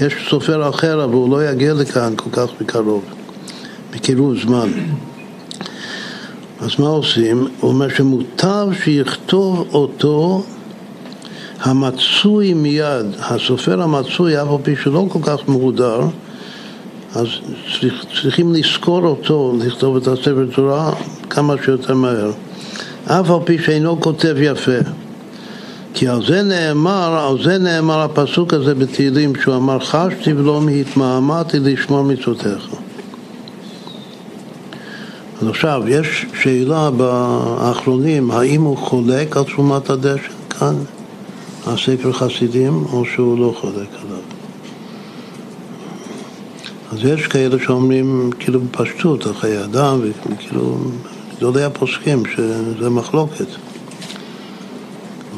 [0.01, 3.05] יש סופר אחר, אבל הוא לא יגיע לכאן כל כך בקרוב,
[3.95, 4.69] בקירוב זמן.
[6.61, 7.47] אז מה עושים?
[7.61, 10.43] הוא אומר שמוטב שיכתוב אותו
[11.61, 16.01] המצוי מיד, הסופר המצוי, אף על פי שלא כל כך מהודר,
[17.15, 17.27] אז
[17.81, 20.93] צריך, צריכים לזכור אותו, לכתוב את הספר תורה
[21.31, 22.31] כמה שיותר מהר.
[23.05, 24.79] אף על פי שאינו כותב יפה.
[25.95, 31.59] כי על זה נאמר, על זה נאמר הפסוק הזה בתהילים, שהוא אמר חשתי ולא התמהמהתי
[31.59, 32.69] לשמור מצוותיך.
[35.43, 40.75] אז עכשיו, יש שאלה באחרונים, האם הוא חולק על תרומת הדשן כאן,
[41.67, 44.23] הספר חסידים, או שהוא לא חולק עליו.
[46.93, 50.79] אז יש כאלה שאומרים כאילו בפשטות, החיי אדם, וכאילו
[51.37, 53.47] גדולי הפוסקים, שזה מחלוקת.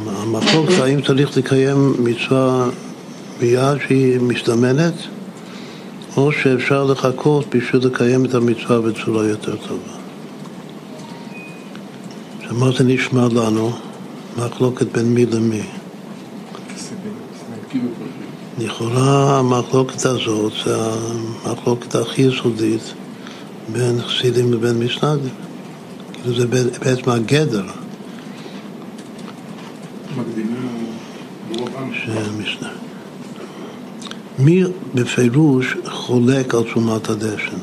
[0.07, 2.69] המחלוקת האם צריך לקיים מצווה
[3.41, 4.95] מיד שהיא מזדמנת,
[6.17, 9.93] או שאפשר לחכות בשביל לקיים את המצווה בצורה יותר טובה.
[12.51, 13.73] מה זה נשמע לנו?
[14.37, 15.78] מחלוקת בין מי למי.
[18.59, 20.77] לכאורה המחלוקת הזאת זה
[21.44, 22.94] המחלוקת הכי יסודית
[23.73, 25.35] בין חסידים לבין משנדים.
[26.12, 27.64] כאילו זה בעצם הגדר.
[34.38, 34.62] מי
[34.94, 37.57] בפירוש חולק על תרומת הדשן?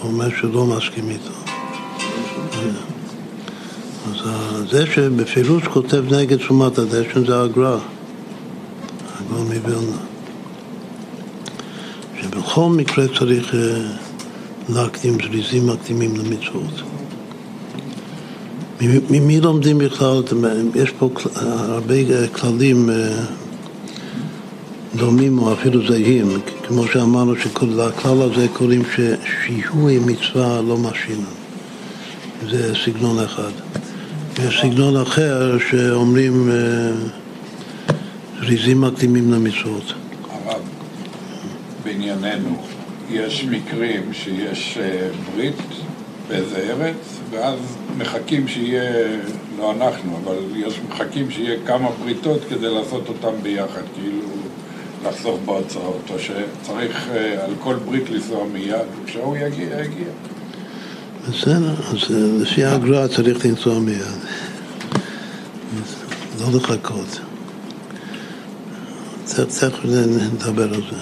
[0.00, 1.30] הוא אומר שלא מסכים איתו.
[4.10, 4.30] אז
[4.70, 7.78] זה שבפירוש כותב נגד תרומת הדשן זה הגר"א,
[9.32, 9.96] הגר"א מווילנה.
[12.20, 13.60] שבכל מקרה צריך אה,
[14.68, 16.82] להקדים זריזים מקדימים למצוות.
[19.10, 20.22] ממי לומדים בכלל,
[20.74, 23.24] יש פה הרבה אה, כללים אה,
[24.96, 26.28] דומים או אפילו זהים,
[26.66, 31.26] כמו שאמרנו שלכלל הזה קוראים ששיהוי מצווה לא משינה.
[32.50, 33.50] זה סגנון אחד.
[34.38, 36.90] יש סגנון אחר שאומרים אה,
[38.44, 39.92] זריזים מקדימים למצוות.
[40.30, 40.60] הרב,
[41.84, 42.62] בענייננו,
[43.10, 45.54] יש מקרים שיש אה, ברית
[46.28, 46.96] באיזה ארץ,
[47.30, 47.58] ואז
[47.98, 49.18] מחכים שיהיה,
[49.58, 54.18] לא אנחנו, אבל יש מחכים שיהיה כמה בריתות כדי לעשות אותם ביחד, כאילו
[55.06, 58.76] לחסוך בהוצאות, או שצריך אה, על כל ברית לנסוע מיד,
[59.06, 60.08] כשהוא יגיע, יגיע.
[61.28, 64.02] בסדר, אז אה, לפי הגר"א צריך לנסוע מיד.
[66.40, 67.20] לא לחכות.
[69.34, 70.96] תכף נדבר על זה.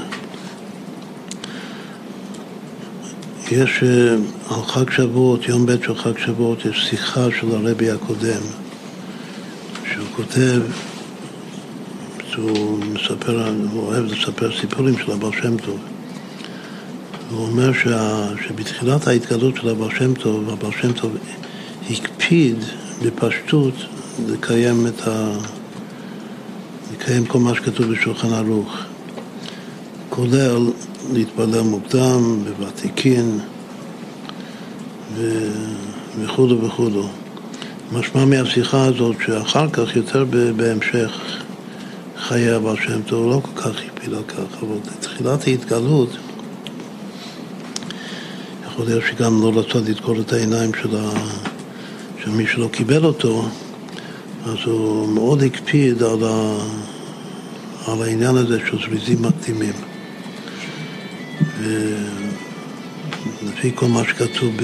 [3.50, 4.14] יש אה,
[4.50, 8.42] על חג שבועות, יום ב' של חג שבועות, יש שיחה של הרבי הקודם,
[9.92, 10.62] שהוא כותב,
[12.30, 15.78] שהוא מספר, הוא אוהב לספר סיפורים של הבעל שם טוב.
[17.30, 21.16] הוא אומר שה, שבתחילת ההתגלות של הבעל שם טוב, הבעל שם טוב
[21.90, 22.56] הקפיד
[23.04, 23.74] בפשטות
[24.28, 25.38] לקיים את ה...
[27.00, 28.76] לקיים כל מה שכתוב בשולחן ערוך,
[30.08, 30.70] כולל
[31.12, 33.38] להתפלל מוקדם, בוותיקין
[36.20, 36.90] וכו' וכו'.
[37.92, 40.24] משמע מהשיחה הזאת שאחר כך, יותר
[40.56, 41.10] בהמשך
[42.18, 46.16] חיי הבעל שם טוב, לא כל כך הקפיד על כך, אבל בתחילת ההתגלות
[48.66, 51.10] יכול להיות שגם לא רצה לדקור את העיניים של, ה...
[52.22, 53.44] של מי שלא קיבל אותו,
[54.44, 56.58] אז הוא מאוד הקפיד על, ה...
[57.86, 59.72] על העניין הזה של זריזים מקדימים.
[63.42, 64.54] ולפי כל מה שכתוב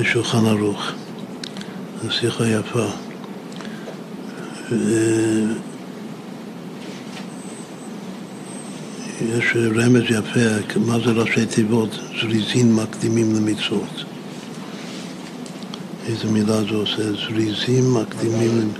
[0.00, 0.92] בשולחן ערוך,
[2.02, 2.86] זו שיחה יפה.
[9.22, 11.98] יש רמז יפה, מה זה ראשי תיבות?
[12.20, 14.15] זריזין מקדימים למצוות.
[16.08, 17.12] איזה מילה זה עושה?
[17.12, 18.72] זריזים מקדימים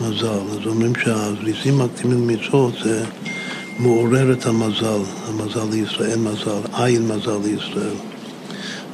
[0.00, 0.26] למזל.
[0.26, 3.04] אז אומרים שהזריזים מקדימים למצוות זה
[3.78, 7.94] מעורר את המזל, המזל לישראל, מזל, עין מזל לישראל.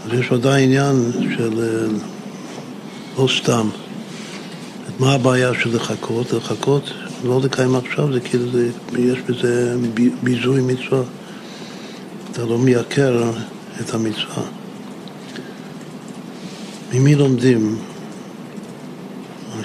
[0.04, 1.98] אז יש ודאי עניין של אה,
[3.18, 3.68] לא סתם.
[4.98, 6.32] מה הבעיה של לחכות?
[6.32, 6.90] לחכות,
[7.24, 9.76] לא לקיים עכשיו, זה כאילו, זה, יש בזה
[10.22, 11.02] ביזוי מצווה.
[12.32, 13.30] אתה לא מייקר
[13.80, 14.63] את המצווה.
[16.94, 17.76] ממי לומדים?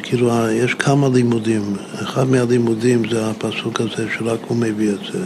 [0.03, 1.75] כאילו, יש כמה לימודים.
[2.03, 5.25] אחד מהלימודים זה הפסוק הזה שרק הוא מביא את זה.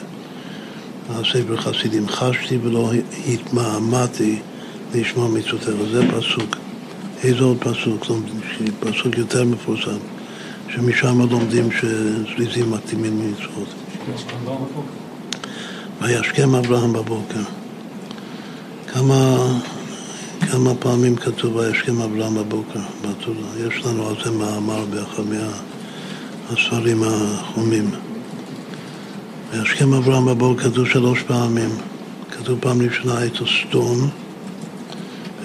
[1.10, 2.92] הספר חסידים, חשתי ולא
[3.28, 4.40] התמהמהתי
[4.94, 5.76] לשמוע מצוותיך.
[5.92, 6.56] זה פסוק.
[7.24, 8.06] איזה עוד פסוק?
[8.80, 9.98] פסוק יותר מפורסם,
[10.70, 13.74] שמשם לומדים שזריזים מתאימים מצוות.
[16.02, 17.44] וישכם אברהם בבוקר.
[18.94, 19.38] כמה,
[20.52, 23.68] כמה פעמים כתוב וישכם אברהם בבוקר בתורה.
[23.68, 25.24] יש לנו על זה מאמר באחד
[26.50, 27.90] מהספרים החומים.
[29.52, 31.70] וישכם אברהם בבוקר כתוב שלוש פעמים.
[32.32, 34.10] כתוב פעם ראשונה את הסתום,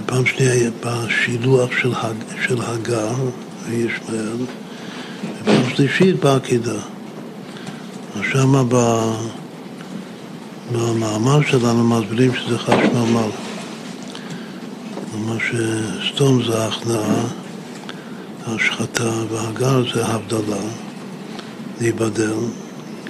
[0.00, 2.14] ופעם שנייה בשילוח של, הג,
[2.46, 3.14] של הגר
[3.68, 4.36] וישמעאל,
[5.42, 6.80] ופעם שלישית בעקידה.
[8.32, 8.62] שמה
[10.72, 13.47] במאמר שלנו מסבירים שזה חשמל.
[15.18, 17.24] כלומר שסתום זה הכנעה,
[18.46, 20.62] השחתה, והגר זה הבדלה,
[21.80, 22.34] להיבדל,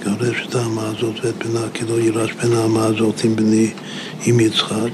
[0.04, 3.70] גרש את האמה הזאת ואת בנה, כי לא יירש בין האמה הזאת עם בני,
[4.24, 4.90] עם יצחק.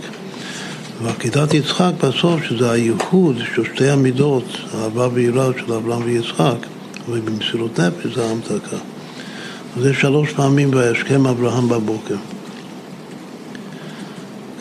[1.03, 4.45] ועקידת יצחק בסוף, שזה הייחוד של שתי המידות,
[4.75, 6.67] אהבה ויראה של אברהם ויצחק,
[7.09, 8.77] ובמסירות נפש זה ההמתקה.
[9.77, 12.17] אז יש שלוש פעמים בהשכם אברהם בבוקר.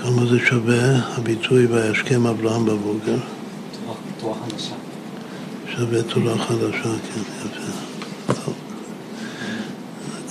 [0.04, 3.16] כמה זה שווה הביטוי וישכם אברהם בבוקר?
[4.20, 4.76] תורה חדשה.
[5.76, 8.34] שווה תורה חדשה, כן, יפה.
[8.34, 8.54] טוב.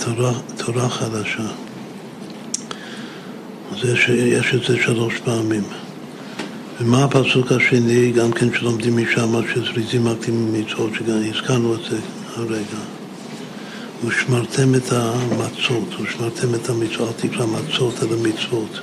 [0.05, 1.43] תורה, תורה חדשה.
[3.73, 5.65] אז יש, יש את זה שלוש פעמים.
[6.81, 11.99] ומה הפסוק השני, גם כן שלומדים משם, שזריזים מקדימים מצוות, שגם הזכרנו את זה
[12.37, 12.83] הרגע.
[14.05, 18.81] ושמרתם את המצות, ושמרתם את המצוות, אל תקרא מצות אלא מצוות.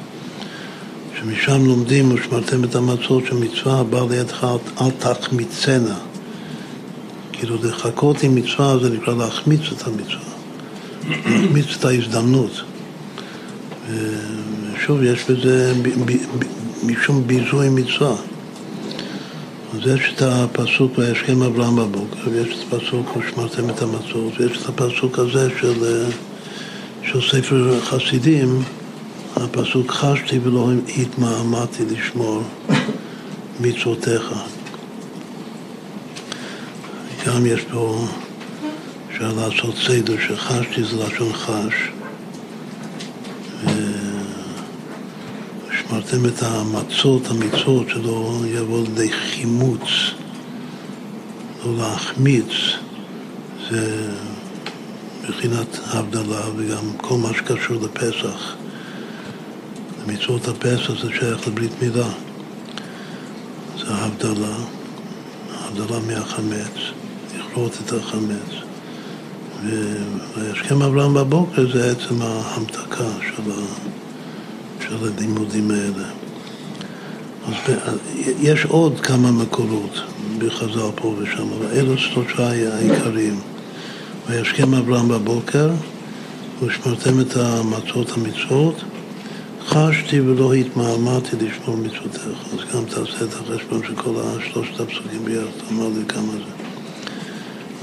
[1.20, 4.48] שמשם לומדים ושמרתם את המצות שמצווה הבאה לידך
[4.82, 5.96] אל תחמיצנה.
[7.32, 10.34] כאילו לחכות עם מצווה זה נקרא להחמיץ את המצווה,
[11.10, 12.52] להחמיץ את ההזדמנות.
[14.74, 15.74] ושוב, יש בזה
[16.84, 18.16] משום ביזוי מצווה.
[19.74, 24.70] אז יש את הפסוק וישכם אברהם בבוקר, ויש את הפסוק ושמרתם את המצות, ויש את
[24.70, 26.04] הפסוק הזה של,
[27.04, 28.64] של ספר חסידים,
[29.42, 32.44] הפסוק חשתי ולא התמהמהתי לשמור
[33.60, 34.34] מצוותיך.
[37.28, 38.06] גם יש פה,
[39.12, 41.74] אפשר לעשות סדר שחשתי זה לשון חש.
[45.70, 49.82] ושמרתם את המצות, המצות, שלא יבוא לידי חימוץ,
[51.66, 52.52] לא להחמיץ,
[53.72, 54.12] זה
[55.24, 58.59] מבחינת הבדלה וגם כל מה שקשור לפסח.
[60.10, 62.10] מצוות הפסח זה שייך לברית מילה.
[63.78, 64.56] זה הבדלה,
[65.54, 66.76] הבדלה מהחמץ,
[67.40, 68.50] לכרות את החמץ.
[70.38, 73.66] וישכם אברהם בבוקר זה עצם ההמתקה של, ה,
[74.84, 76.08] של הלימודים האלה.
[77.48, 77.76] אז
[78.40, 80.02] יש עוד כמה מקורות
[80.38, 83.40] בחז"ל פה ושם, אבל אלו שלושה העיקריים.
[84.28, 85.70] וישכם אברהם בבוקר,
[86.64, 88.76] ושמרתם את המצות המצוות,
[89.70, 92.28] חשתי ולא התמהמהתי לשמור מצוותיך.
[92.54, 96.52] אז גם תעשה את החשבון של כל השלושת הפסוקים ביחד, אמר לי כמה זה.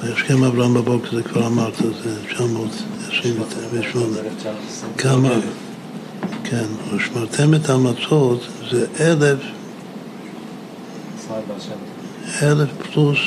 [0.01, 4.19] וישכם אברהם בבוקר, זה כבר אמרת, זה 928.
[4.99, 5.29] כמה?
[6.45, 9.39] כן, ושמרתם את המצות, זה אלף,
[12.43, 13.19] אלף פלוס,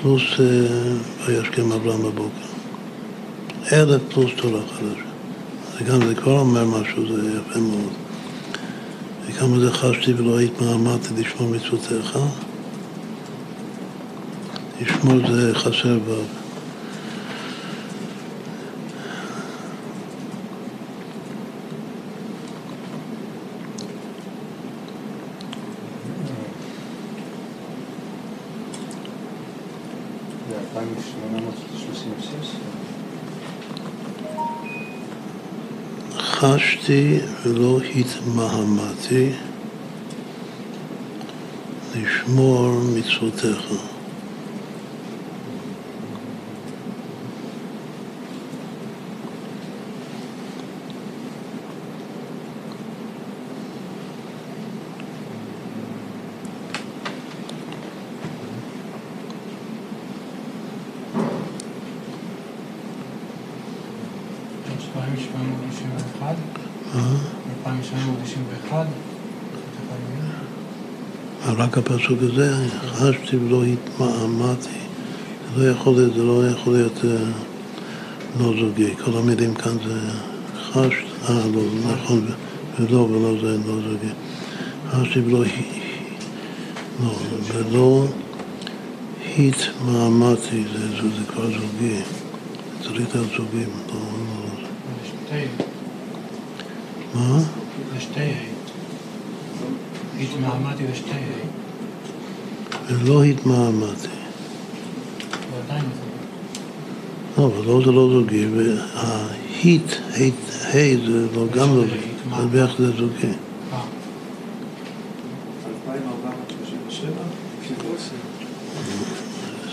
[0.00, 0.22] פלוס
[1.26, 2.48] וישכם אברהם בבוקר.
[3.72, 5.07] אלף פלוס תורה חדשה.
[5.78, 7.92] זה גם, זה כבר אומר משהו, זה יפה מאוד.
[9.26, 12.18] וכמה זה חשתי ולא התמהמהתי לשמור מצוותיך.
[14.80, 16.47] לשמור זה חסר ו'.
[36.88, 39.30] חשתי ולא התמהמהתי
[41.96, 43.97] לשמור מצוותיך.
[71.68, 74.78] רק הפסוק הזה, חשתי ולא התמהמהתי.
[75.56, 77.04] זה לא יכול להיות, זה לא יכול להיות
[78.40, 78.94] לא זוגי.
[79.04, 80.00] כל המילים כאן זה
[80.62, 81.62] חש, אה, לא,
[81.92, 82.26] נכון,
[82.80, 84.12] ולא, ולא זה לא זוגי.
[84.90, 85.44] חשתי ולא,
[87.02, 87.14] לא,
[87.54, 88.06] ולא
[89.38, 92.00] התמהמהתי, זה, זה, זה כבר זוגי.
[92.82, 93.94] צריך להיות זוגים, לא,
[95.30, 95.38] לא.
[97.14, 97.38] מה?
[97.94, 98.57] זה שתי
[100.20, 101.10] התמהמהתי לשתי
[102.88, 104.08] ולא התמהמהתי.
[107.38, 110.30] לא, אבל לא זה לא זוגי, וההיט, ה'
[111.06, 113.32] זה לא גם לא זוגי, אז בערך זה זוגי.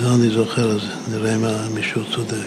[0.00, 0.80] זה אני זוכר, אז
[1.12, 2.46] נראה אם מישהו צודק.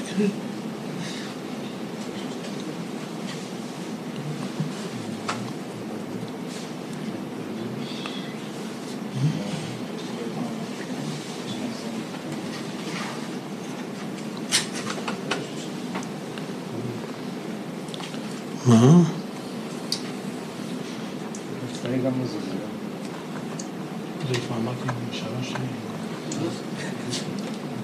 [18.67, 19.01] מה?
[24.27, 25.69] זה התמהמהתי שלוש שנים.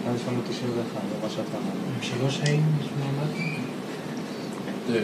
[0.08, 1.74] 1791, זה מה שאתה אמרת.
[1.96, 3.32] עם שלוש ה' יש מעמד?
[4.90, 4.96] אה,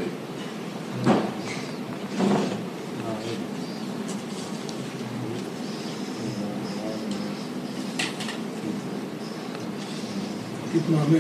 [1.06, 1.14] אה,
[10.72, 11.18] תתמהמה.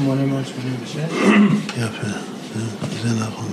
[0.00, 0.96] 1886?
[1.78, 2.06] יפה,
[2.54, 2.60] זה,
[3.02, 3.48] זה נכון.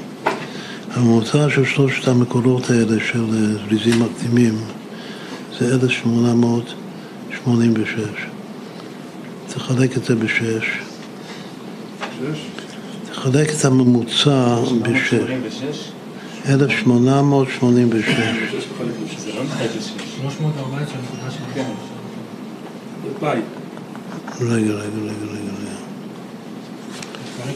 [0.91, 3.27] הממוצע של שלושת המקורות האלה של אה,
[3.67, 4.57] זריזים מקדימים
[5.59, 7.99] זה 1886.
[9.47, 10.79] תחלק את זה בשש.
[12.01, 12.39] שש?
[13.11, 15.09] תחלק את הממוצע בשש.
[15.09, 15.91] 786?
[16.49, 18.09] 1886.
[18.51, 19.19] שש בחלק לשש.
[19.19, 19.41] זה לא.
[20.29, 20.33] 314.3.
[21.53, 21.71] כן.
[24.41, 24.81] רגע, רגע, רגע,
[25.31, 25.68] רגע,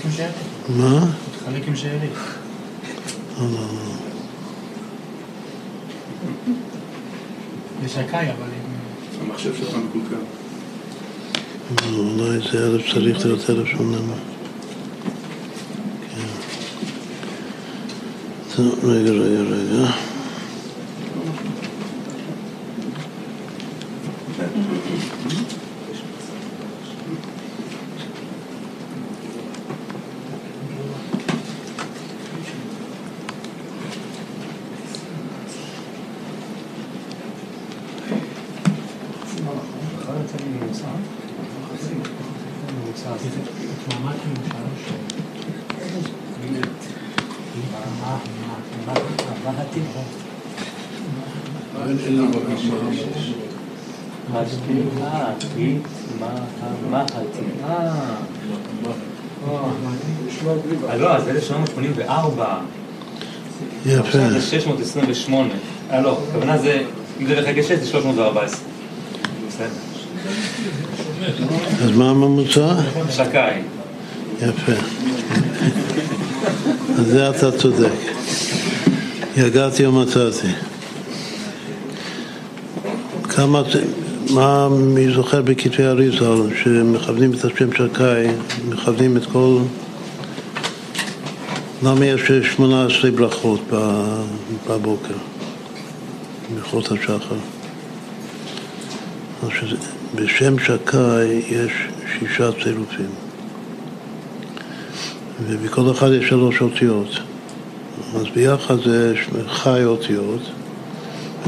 [0.06, 0.36] עם שארית.
[0.70, 1.06] מה?
[1.40, 2.12] תחלק עם שארית.
[3.40, 3.94] לא, לא, לא.
[7.82, 8.48] זה שקאי, אבל.
[9.22, 10.16] המחשב שלך מקולקל.
[11.92, 14.18] לא, אולי זה אלף צריך להיות אלף שמונה מאות.
[16.16, 16.28] כן.
[18.56, 20.13] טוב, רגע, רגע, רגע.
[61.84, 62.58] 84.
[63.86, 64.30] יפה.
[64.30, 65.50] זה 628.
[65.92, 66.82] אה, לא, הכוונה זה,
[67.22, 68.60] אם זה בחלקי 6 זה 314.
[71.84, 72.76] אז מה הממוצע?
[73.10, 73.62] שקאי.
[74.42, 74.72] יפה.
[77.00, 77.90] אז זה אתה צודק.
[79.38, 80.48] יגעתי ומצאתי.
[83.24, 83.62] כמה,
[84.30, 86.26] מה מי זוכר בכתבי אריזה,
[86.64, 88.28] שמכוונים את השם שקאי,
[88.70, 89.58] מכוונים את כל
[91.84, 93.62] למה יש 18 ברכות
[94.70, 95.14] בבוקר,
[96.56, 97.36] ברכות השחר?
[100.16, 101.72] בשם שקאי יש
[102.20, 103.10] שישה צירופים.
[105.48, 107.20] ובכל אחד יש שלוש אותיות.
[108.16, 109.14] אז ביחד זה
[109.48, 110.42] חי אותיות,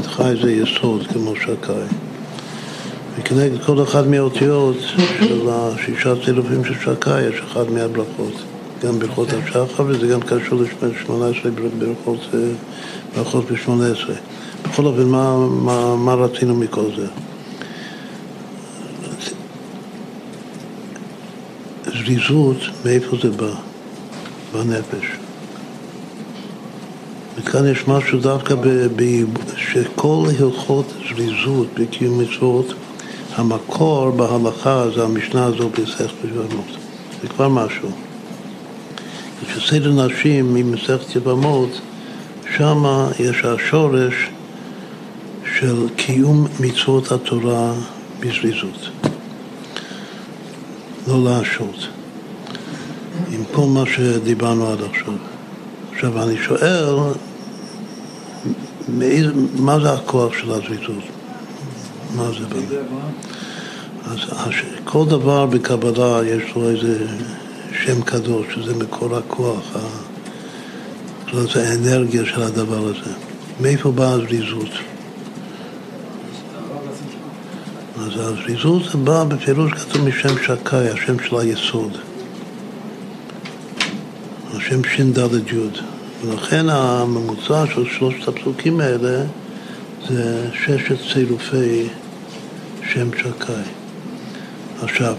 [0.00, 1.86] וחי זה יסוד כמו שקאי.
[3.18, 4.76] וכנגד כל אחד מהאותיות
[5.18, 8.55] של השישה צילופים של שקאי יש אחד מהברכות.
[8.86, 12.38] גם ברכות השחר וזה גם קשור ל-18 ברכות, אה,
[13.16, 14.12] ברכות ב-18.
[14.62, 17.06] בכל אופן, מה, מה, מה רצינו מכל זה?
[21.84, 23.50] זריזות, מאיפה זה בא?
[24.52, 25.06] בנפש.
[27.38, 29.24] וכאן יש משהו דווקא ב, ב,
[29.56, 32.74] שכל הלכות זריזות בקיום מצוות,
[33.34, 36.66] המקור בהלכה זה המשנה הזו במסכת יבמות.
[37.22, 38.05] זה כבר משהו.
[39.46, 41.80] כשסדר נשים ממסכת יבמות,
[42.56, 42.84] שם
[43.20, 44.14] יש השורש
[45.58, 47.72] של קיום מצוות התורה
[48.20, 48.88] בזריזות.
[51.08, 51.88] לא להשעות.
[53.32, 55.14] עם כל מה שדיברנו עד עכשיו.
[55.92, 56.94] עכשיו, אני שואל,
[59.56, 61.04] מה זה הכוח של הזריזות?
[62.16, 62.76] מה זה בא?
[64.04, 64.18] אז
[64.84, 67.06] כל דבר בקבלה יש לו איזה
[67.84, 69.76] שם קדוש, שזה מקור הכוח,
[71.32, 73.12] זה האנרגיה של הדבר הזה.
[73.60, 74.70] מאיפה באה הזריזות?
[77.98, 81.98] אז הזריזות זה בא בפירוש כתוב משם שקאי, השם של היסוד.
[84.54, 85.18] השם ש"ד
[85.52, 85.80] י'.
[86.24, 89.24] ולכן הממוצע של שלושת הפסוקים האלה
[90.08, 91.88] זה ששת צירופי
[92.92, 93.62] שם שקאי.
[94.82, 95.14] עכשיו,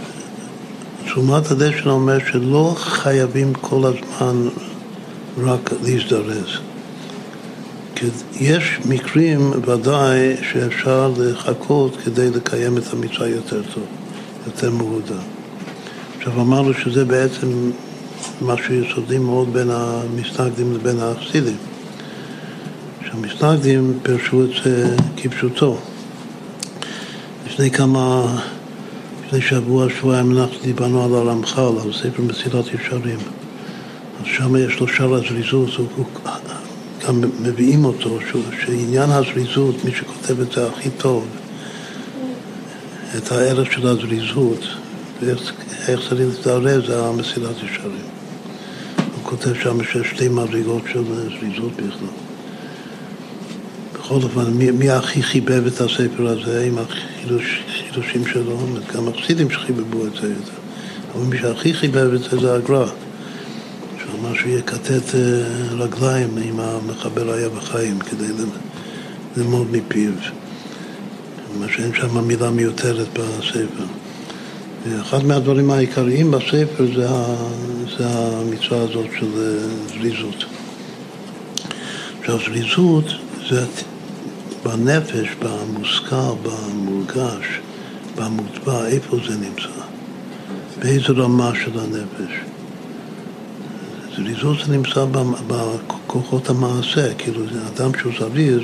[1.08, 4.47] תשומת הדשן אומר שלא חייבים כל הזמן
[5.38, 6.60] רק להזדרז.
[8.34, 13.84] יש מקרים ודאי שאפשר לחכות כדי לקיים את המצווה יותר טוב,
[14.47, 15.16] יותר מהודע.
[16.18, 17.72] עכשיו אמרנו שזה בעצם
[18.41, 21.58] משהו יסודי מאוד בין המסתגדים לבין החסידים.
[23.05, 25.78] שהמסתגדים פירשו את זה כפשוטו.
[27.45, 28.36] לפני כמה,
[29.28, 33.19] לפני שבוע, שבועיים אנחנו דיברנו על הרמח"ל, על ספר מסילת ישרים.
[34.19, 35.69] אז שם יש לו שער הזריזות,
[37.07, 38.19] גם מביאים אותו,
[38.61, 41.28] שעניין הזריזות, מי שכותב את זה הכי טוב,
[43.17, 44.59] את הערך של הזריזות,
[45.21, 45.53] ואיך
[45.88, 48.07] איך צריך להתערב זה המסילת ישרים.
[48.97, 52.07] הוא כותב שם שיש שתי מדרגות של זריזות בכלל.
[53.93, 56.78] בכל אופן, מי, מי הכי חיבב את הספר הזה עם
[57.98, 58.58] החידושים שלו?
[58.95, 60.52] גם החסידים שחיבבו את זה יותר.
[61.16, 62.86] אבל מי שהכי חיבב את זה זה הגר"א.
[64.00, 65.20] שאמר שהוא יכתת אה,
[65.72, 68.28] רגליים עם המחבר היה בחיים כדי
[69.38, 70.12] ללמוד מפיו.
[71.60, 73.86] מה שאין שם מילה מיותרת בספר.
[75.02, 77.08] אחד מהדברים העיקריים בספר זה,
[77.98, 80.45] זה המצווה הזאת של אה, זריזות.
[82.20, 83.06] עכשיו, זריזות
[83.50, 83.66] זה
[84.64, 87.60] בנפש, במושכל, במורגש,
[88.18, 89.82] במוטבע, איפה זה נמצא?
[90.80, 92.34] באיזו רמה של הנפש?
[94.15, 95.05] זריזות זה נמצא
[95.47, 98.61] בכוחות המעשה, כאילו זה אדם שהוא זריז,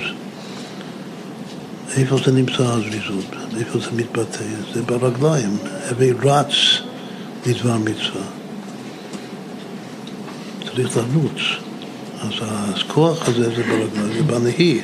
[1.98, 3.36] איפה זה נמצא הזריזות?
[3.58, 4.44] איפה זה מתבטא?
[4.74, 5.58] זה ברגליים,
[5.90, 6.54] הווי רץ
[7.46, 8.24] לדבר מצווה.
[10.66, 11.42] צריך לרוץ.
[12.22, 14.82] אז הכוח הזה זה ברגליים, זה בנהי,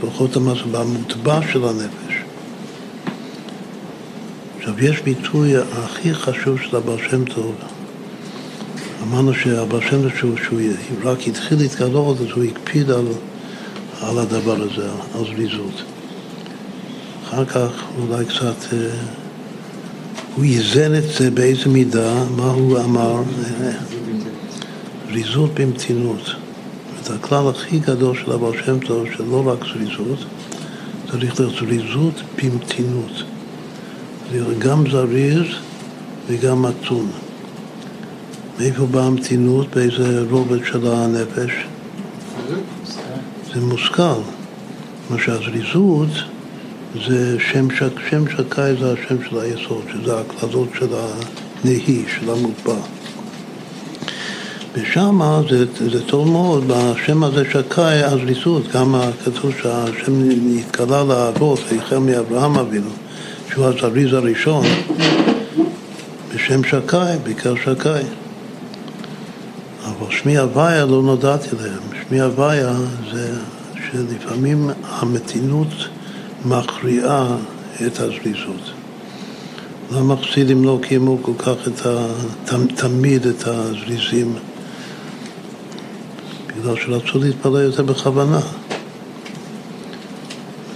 [0.00, 2.27] כוחות המעשה, במוטבע של הנפש.
[4.68, 7.54] עכשיו, יש ביטוי הכי חשוב של הבעל שם טוב.
[9.02, 13.06] אמרנו שהבעל שם טוב, שהוא, שהוא רק התחיל להתגלות, אז הוא הקפיד על,
[14.00, 15.82] על הדבר הזה, על זריזות.
[17.24, 18.78] אחר כך אולי קצת, אה,
[20.36, 23.22] הוא איזן את זה באיזה מידה, מה הוא אמר,
[25.08, 26.30] זריזות במתינות.
[27.02, 30.18] את הכלל הכי גדול של הבעל שם טוב, שלא רק זריזות,
[31.06, 33.37] צריך להיות זריזות במתינות.
[34.58, 35.46] גם זריז
[36.26, 37.06] וגם מתון.
[38.58, 39.66] מאיפה באה המתינות?
[39.76, 41.50] באיזה רובד של הנפש?
[43.54, 44.20] זה מושכל.
[45.10, 46.08] מה שהזריזות
[47.08, 50.88] זה שם, שק, שם שקאי זה השם של היסוד, שזה הקלדות של
[51.64, 52.80] הנהי, של המוטבע.
[54.74, 55.20] ושם
[55.50, 62.58] זה, זה טוב מאוד, בשם הזה שקאי הזריזות, גם כתוב שהשם נתקלה לאבות, החל מאברהם
[62.58, 63.07] אבינו.
[63.58, 64.64] שהוא הזריז הראשון,
[66.34, 68.02] בשם שקאי, בעיקר שקאי.
[69.84, 72.02] אבל שמי הוויה לא נודעתי להם.
[72.08, 72.72] שמי הוויה
[73.12, 73.32] זה
[73.74, 75.68] שלפעמים המתינות
[76.44, 77.36] מכריעה
[77.86, 78.70] את הזריזות.
[79.92, 82.06] למה חסידים לא קיימו כל כך את ה...
[82.74, 84.34] תמיד את הזריזים?
[86.46, 88.40] בגלל שרצו להתפלל יותר בכוונה.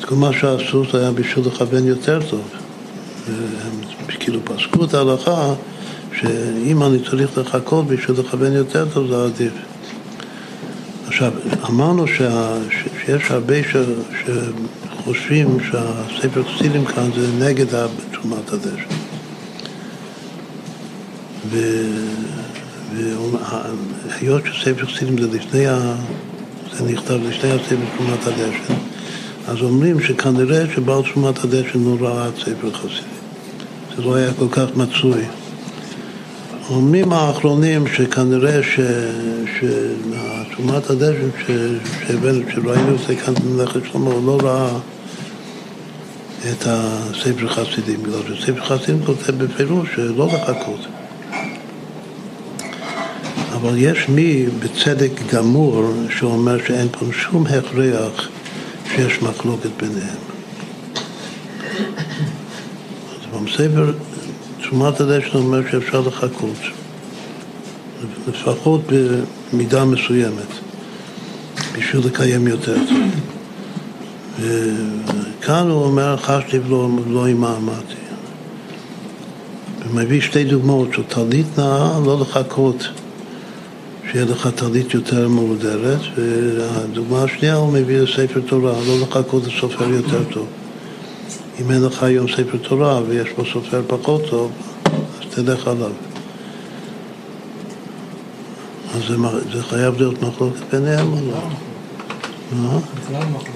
[0.04, 2.61] כל מה שעשו זה היה בשביל לכוון יותר טוב.
[4.20, 5.54] כאילו פסקו את ההלכה
[6.20, 9.52] שאם אני צריך לחכות בשביל לכוון יותר טוב זה עדיף.
[11.06, 11.32] עכשיו,
[11.68, 12.54] אמרנו שה,
[13.04, 13.76] שיש הרבה ש,
[14.24, 17.66] שחושבים שהספר תסילים כאן זה נגד
[18.12, 18.94] תרומת הדשא.
[22.92, 25.94] והיות שספר תסילים זה לפני, ה,
[26.72, 28.74] זה נכתב לפני הספר תרומת הדשא,
[29.48, 33.22] אז אומרים שכנראה שבעל תרומת הדשא לא ראה את ספר חסידים.
[33.96, 35.24] זה לא היה כל כך מצוי.
[36.70, 38.60] אומרים האחרונים שכנראה
[39.58, 44.78] שתרומת הדשא שהבאנו, שראינו את זה כאן במלאכת שלמה, הוא לא ראה
[46.50, 50.86] את הספר חסידים, בגלל שספר חסידים כותב בפירוש שלא לחכות.
[53.52, 58.28] אבל יש מי בצדק גמור שאומר שאין פה שום הכרח
[58.96, 60.16] שיש מחלוקת ביניהם.
[63.10, 63.92] אז בספר
[64.58, 66.58] תשומת הדשן אומר שאפשר לחכות,
[68.28, 68.80] לפחות
[69.52, 70.52] במידה מסוימת,
[71.78, 72.98] בשביל לקיים יותר טוב.
[74.40, 77.94] וכאן הוא אומר, חשתי ולא, ולא אימאמתי.
[79.88, 82.88] ומביא שתי דוגמאות של טלית נאה, לא לחכות.
[84.12, 90.24] שיהיה לך טלית יותר מהודרת, והדוגמה השנייה הוא מביא לספר תורה, לא לחכות לסופר יותר
[90.24, 90.46] טוב.
[91.60, 94.52] אם אין לך היום ספר תורה ויש בו סופר פחות טוב,
[94.84, 95.90] אז תלך עליו.
[98.94, 99.16] אז זה,
[99.52, 101.38] זה חייב להיות מחלוקת ביניהם או לא?
[102.50, 103.51] בכלל מחלוקת.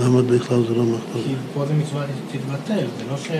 [0.00, 1.28] למה בכלל זה לא מחלוקת?
[1.28, 3.30] כי פה זה מצווה תתבטל, זה לא ש...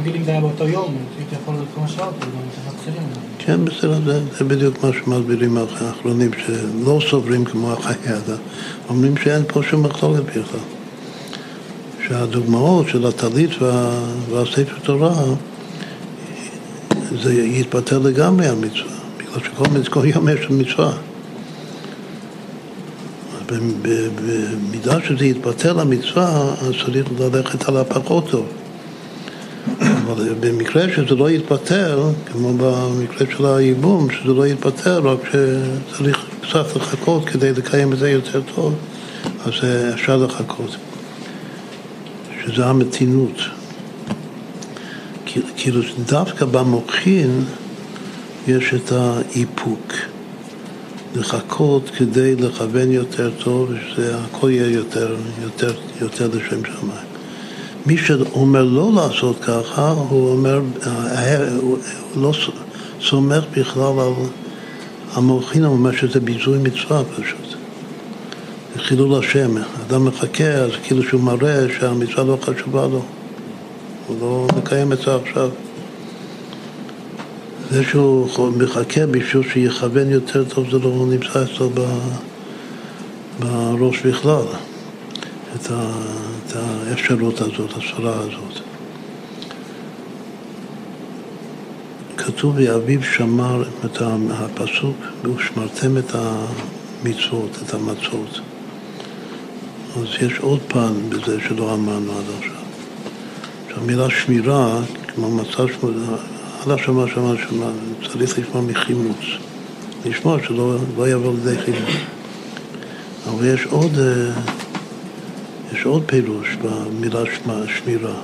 [0.00, 3.02] נגיד אם זה היה באותו יום, הייתי יכול להיות כמה שעות, וגם מתחילים.
[3.38, 8.36] כן, בסדר, זה, זה בדיוק מה שמסבירים האחרונים, שלא סוברים כמו החיי אדם.
[8.88, 10.60] אומרים שאין פה שום מחלוקת בכלל.
[12.08, 15.14] שהדוגמאות של הטלית וה, והספר תורה,
[17.22, 20.92] זה יתבטל לגמרי המצווה, בגלל שכל יום יש מצווה.
[23.82, 28.46] במידה שזה יתבטל המצווה, אז צריך ללכת על הפחות טוב.
[29.80, 36.76] אבל במקרה שזה לא יתפטר, כמו במקרה של הייבום, שזה לא יתפטר, רק שצריך קצת
[36.76, 38.74] לחכות כדי לקיים את זה יותר טוב,
[39.44, 39.52] אז
[39.94, 40.76] אפשר לחכות.
[42.44, 43.40] שזה המתינות.
[45.56, 47.44] כאילו דווקא במוחין
[48.48, 49.92] יש את האיפוק.
[51.16, 57.08] לחכות כדי לכוון יותר טוב, שהכל יהיה יותר, יותר, יותר לשם שמיים.
[57.86, 60.60] מי שאומר לא לעשות ככה, הוא אומר,
[61.60, 61.78] הוא
[62.16, 62.32] לא
[63.00, 64.12] סומך בכלל על
[65.12, 67.54] המוחין, הוא אומר שזה ביזוי מצווה פשוט.
[68.76, 69.50] חילול השם.
[69.86, 73.02] אדם מחכה, אז כאילו שהוא מראה שהמצווה לא חשובה לו.
[74.06, 75.50] הוא לא מקיים את זה עכשיו.
[77.70, 81.70] זה שהוא מחכה בשביל שיכוון יותר טוב, זה לא נמצא אצלו
[83.38, 84.44] בראש בכלל,
[85.56, 85.90] את, ה,
[86.46, 88.60] את האפשרות הזאת, הסברה הזאת.
[92.16, 98.40] כתוב ואביו שמר את הפסוק, ושמרתם את המצוות, את המצות.
[99.96, 102.62] אז יש עוד פן בזה שלא אמרנו עד עכשיו.
[103.74, 104.80] שהמילה שמירה,
[105.14, 105.62] כמו מצה
[106.76, 107.72] שמורה, עד עכשיו מה שאמר
[108.12, 109.18] צריך לשמור מחילוץ.
[110.06, 111.90] לשמור שלא לא יבוא לידי חילוץ.
[113.28, 114.30] אבל יש עוד, אה,
[115.72, 117.20] יש עוד פירוש במילה
[117.78, 118.14] שמירה,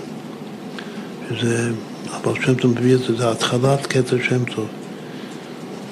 [1.29, 1.71] שזה,
[2.23, 4.67] אבל שם טוב מביא את זה, זה התחלת כתר שם טוב.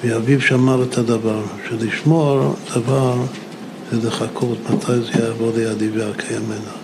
[0.03, 3.15] ואביו שמר את הדבר, שלשמור דבר
[3.91, 6.82] זה לחכות מתי זה יעבור לידי והקיימנה.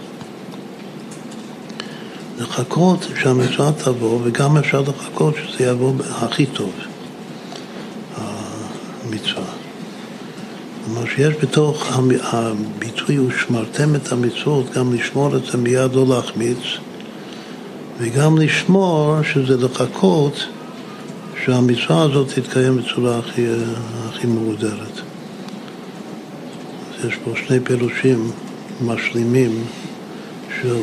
[2.39, 6.71] לחכות שהמצווה תבוא, וגם אפשר לחכות שזה יבוא הכי טוב,
[8.17, 9.43] המצווה.
[10.85, 16.57] כלומר שיש בתוך הביטוי ושמרתם את המצוות, גם לשמור את זה מיד לא להחמיץ,
[17.97, 20.45] וגם לשמור שזה לחכות
[21.45, 23.45] שהמצווה הזאת תתקיים בצורה הכי,
[24.09, 25.01] הכי מאודרת.
[27.07, 28.31] יש פה שני פירושים
[28.81, 29.63] משלימים
[30.61, 30.77] של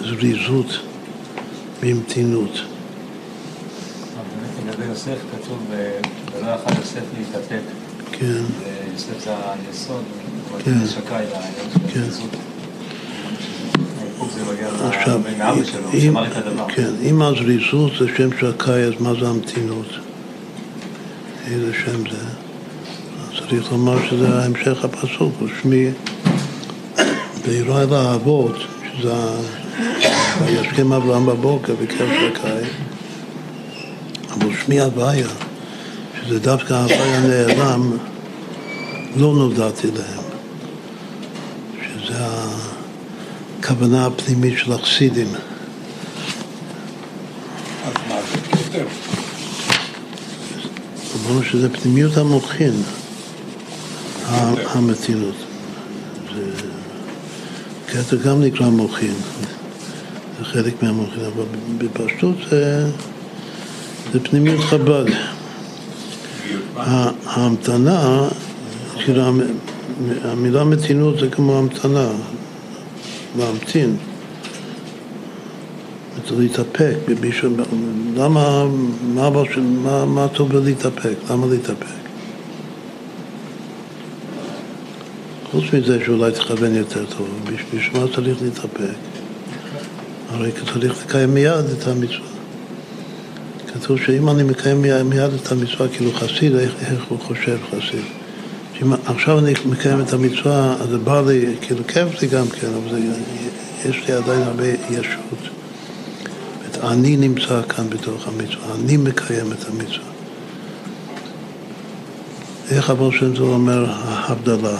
[0.00, 0.80] זריזות
[1.82, 2.50] במתינות.
[2.50, 2.66] באמת
[4.66, 7.60] לגבי יוסף כתוב, ולא יכל יוסף להתאפק.
[8.12, 8.42] כן.
[8.58, 9.34] ויוסף זה
[9.68, 10.04] היסוד,
[10.64, 10.72] כן.
[10.72, 11.00] של
[11.94, 12.30] הזריזות.
[14.84, 15.20] עכשיו,
[15.94, 16.14] אם,
[16.68, 19.86] כן, אם הזריזות זה שם שקאי, אז מה זה המתינות?
[21.46, 22.16] איזה שם זה?
[23.50, 25.84] צריך לומר שזה המשך הפסוק, הוא שמי
[27.42, 28.56] ויראה לאבות,
[28.92, 29.12] שזה
[30.46, 32.62] וישכם אברהם בבוקר בקר שקאי,
[34.30, 35.28] אבל שמי הוויה,
[36.20, 37.96] שזה דווקא הוויה נעלם,
[39.16, 40.24] לא נודעתי להם,
[41.82, 42.18] שזה
[43.58, 45.28] הכוונה הפנימית של החסידים.
[47.84, 48.86] אז מה זה כתר?
[51.26, 52.82] אמרנו שזה פנימיות המוחין,
[54.74, 55.34] המתינות.
[57.88, 59.14] כתר גם נקרא מוחין.
[60.52, 61.44] חלק מהמוחין, אבל
[61.78, 62.86] בפשטות זה,
[64.12, 65.04] זה פנימיות חב"ד.
[67.26, 68.28] ההמתנה,
[69.04, 69.22] כאילו
[70.22, 72.08] המילה מתינות זה כמו המתנה,
[73.38, 73.96] להמתין.
[76.38, 76.96] להתאפק,
[78.16, 78.66] למה,
[79.14, 79.30] מה,
[79.82, 81.14] מה, מה טוב בלהתאפק?
[81.30, 81.86] למה להתאפק?
[85.50, 89.09] חוץ מזה שאולי תכוון יותר טוב, בשביל מה צריך להתאפק?
[90.30, 92.28] הרי צריך לקיים מיד את המצווה.
[93.74, 98.04] כתוב שאם אני מקיים מיד את המצווה כאילו חסיד, איך, איך הוא חושב חסיד?
[98.78, 102.66] שאם עכשיו אני מקיים את המצווה, אז זה בא לי, כאילו כיף לי גם כן,
[102.66, 103.00] אבל זה,
[103.88, 105.50] יש לי עדיין הרבה ישות.
[106.82, 110.10] אני נמצא כאן בתוך המצווה, אני מקיים את המצווה.
[112.70, 114.78] איך אבל שם טוב אומר ההבדלה,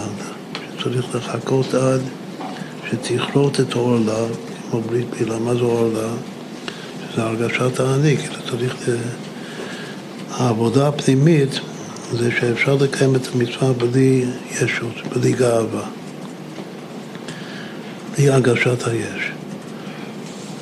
[0.79, 2.01] שצריך לחכות עד
[2.89, 4.25] שתכרות את העורלה,
[4.71, 6.09] כמו ברית מילה, מה זה עורלה?
[7.13, 8.75] שזה הרגשת האני, כאילו צריך...
[10.31, 11.59] העבודה הפנימית
[12.11, 15.83] זה שאפשר לקיים את המצווה בלי ישות, בלי גאווה,
[18.15, 19.31] בלי הרגשת היש.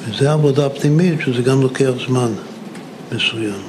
[0.07, 2.31] וזה עבודה פנימית שזה גם לוקח זמן
[3.11, 3.61] מסוים.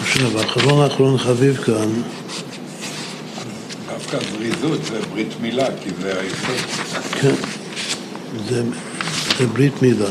[0.00, 1.88] עכשיו, האחרון האחרון חביב כאן
[4.10, 6.56] דווקא זריזות זה ברית מילה, כי זה היסוד.
[7.20, 7.34] כן,
[8.48, 8.62] זה,
[9.38, 10.10] זה ברית מילה.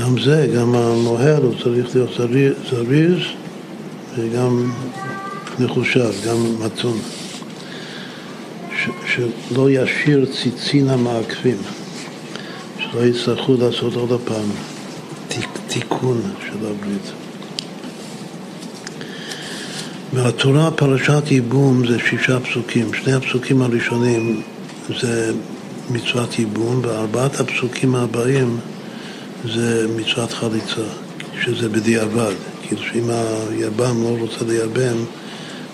[0.00, 2.10] גם זה, גם המוהר הוא צריך להיות
[2.70, 3.22] זריז,
[4.16, 4.72] וגם
[5.58, 6.98] מחושב, גם מתון.
[8.76, 11.58] ש, שלא ישאיר ציצין המעקבים,
[12.78, 14.50] שלא יצטרכו לעשות עוד הפעם
[15.28, 17.27] תיק, תיקון של הברית.
[20.12, 24.42] מהתורה פרשת ייבום זה שישה פסוקים, שני הפסוקים הראשונים
[25.00, 25.32] זה
[25.90, 28.58] מצוות ייבום וארבעת הפסוקים הבאים
[29.54, 30.88] זה מצוות חליצה,
[31.42, 32.32] שזה בדיעבד,
[32.62, 33.10] כאילו שאם
[33.50, 35.04] היבם לא רוצה לייבם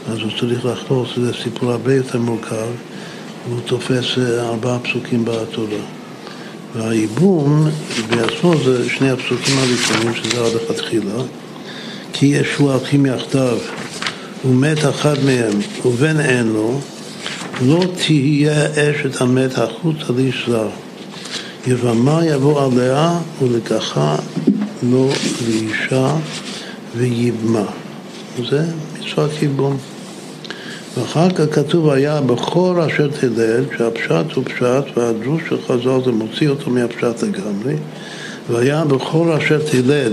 [0.09, 2.67] אז הוא צריך לחלוץ, זה סיפור הרבה יותר מורכב
[3.49, 5.85] והוא תופס ארבעה פסוקים בתורה.
[6.75, 7.69] והייבום
[8.11, 11.23] בעצמו זה שני הפסוקים הראשונים שזה עד לכתחילה
[12.13, 13.59] כי ישו אחים יחדיו
[14.45, 15.53] ומת אחד מהם
[15.85, 16.81] ובן אין לו
[17.63, 20.13] לא תהיה אשת המת החוצה
[20.47, 20.69] זר
[21.67, 24.17] יבמה יבוא עליה ולקחה
[24.83, 25.09] לו
[25.49, 26.17] לאישה
[26.97, 27.65] ויבמה.
[28.51, 28.65] זה
[28.99, 29.77] מצוות ייבום
[30.97, 36.49] ואחר כך כתוב היה בכל אשר תלד, שהפשט הוא פשט והדרוש של חז"ל זה מוציא
[36.49, 37.75] אותו מהפשט לגמרי,
[38.51, 40.13] והיה בכל אשר תלד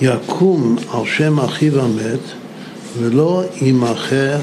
[0.00, 2.39] יקום על שם אחיו המת
[2.98, 4.36] ולא יימחה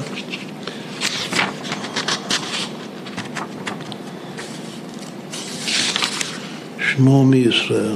[6.80, 7.96] שמו מישראל.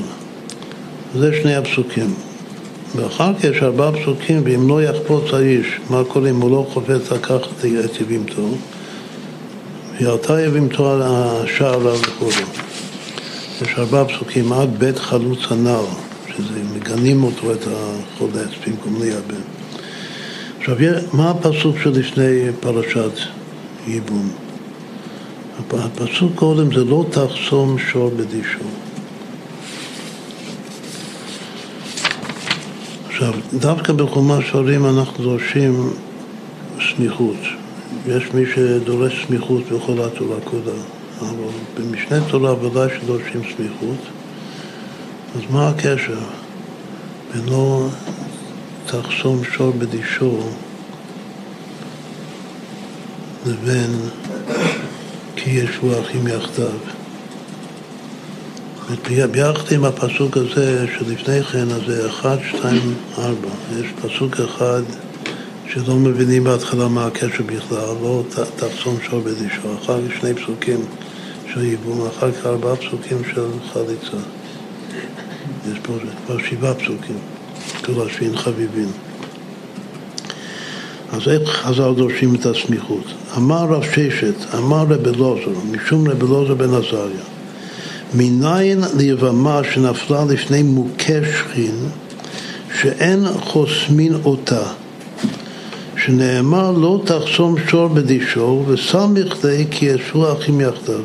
[1.15, 2.13] זה שני הפסוקים.
[2.95, 7.11] ואחר כך יש ארבעה פסוקים, ואם לא יחפוץ האיש, מה קורה אם הוא לא חופץ
[7.11, 8.47] לקחת את יבימתו?
[9.99, 12.29] וירתה יבימתו על השער עליו וכו'.
[13.61, 15.85] יש ארבעה פסוקים עד בית חלוץ הנער,
[16.27, 19.60] שזה מגנים אותו את החולץ במקום לייבם.
[20.61, 20.77] עכשיו,
[21.13, 23.11] מה הפסוק שלפני פרשת
[23.87, 24.29] ייבום?
[25.73, 28.59] הפסוק קודם זה לא תחסום שור בדישו.
[33.07, 35.89] עכשיו, דווקא בחומש שרים אנחנו דורשים
[36.79, 37.39] סמיכות.
[38.07, 40.77] יש מי שדורש סמיכות בכל התורה כולה,
[41.21, 44.01] אבל במשנה תורה ודאי שדורשים סמיכות.
[45.35, 46.19] אז מה הקשר
[47.33, 47.87] בין לא
[48.91, 50.39] תחסום שור בדישו
[53.45, 53.89] לבין
[55.35, 56.67] כי ישבו אחים יחדיו?
[59.31, 63.47] ביחד עם הפסוק הזה שלפני כן, אז זה 1, 2, 4.
[63.79, 64.81] יש פסוק אחד
[65.69, 68.23] שלא מבינים בהתחלה מה הקשר בכלל, לא
[68.55, 70.79] תחסום שור בדישו, אחר כך שני פסוקים
[71.53, 74.17] של ייבום, אחר כך ארבעה פסוקים של חליצה.
[75.71, 75.93] יש פה
[76.25, 77.17] כבר שבעה פסוקים,
[77.85, 78.89] כל השבין חביבין.
[81.11, 83.03] אז איך חז"ל דורשים את הסמיכות?
[83.37, 87.23] אמר רב ששת, אמר רב אלעזר, משום רב אלעזר בן עזריה
[88.13, 91.89] מניין ליבמה שנפלה לפני מוכה שכין
[92.81, 94.63] שאין חוסמין אותה
[95.97, 101.01] שנאמר לא תחסום שור בדישו וסמיך די כי ישבו אחים יחדיו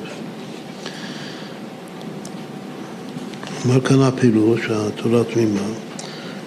[3.65, 5.61] אומר כאן הפילוש, התורה תמימה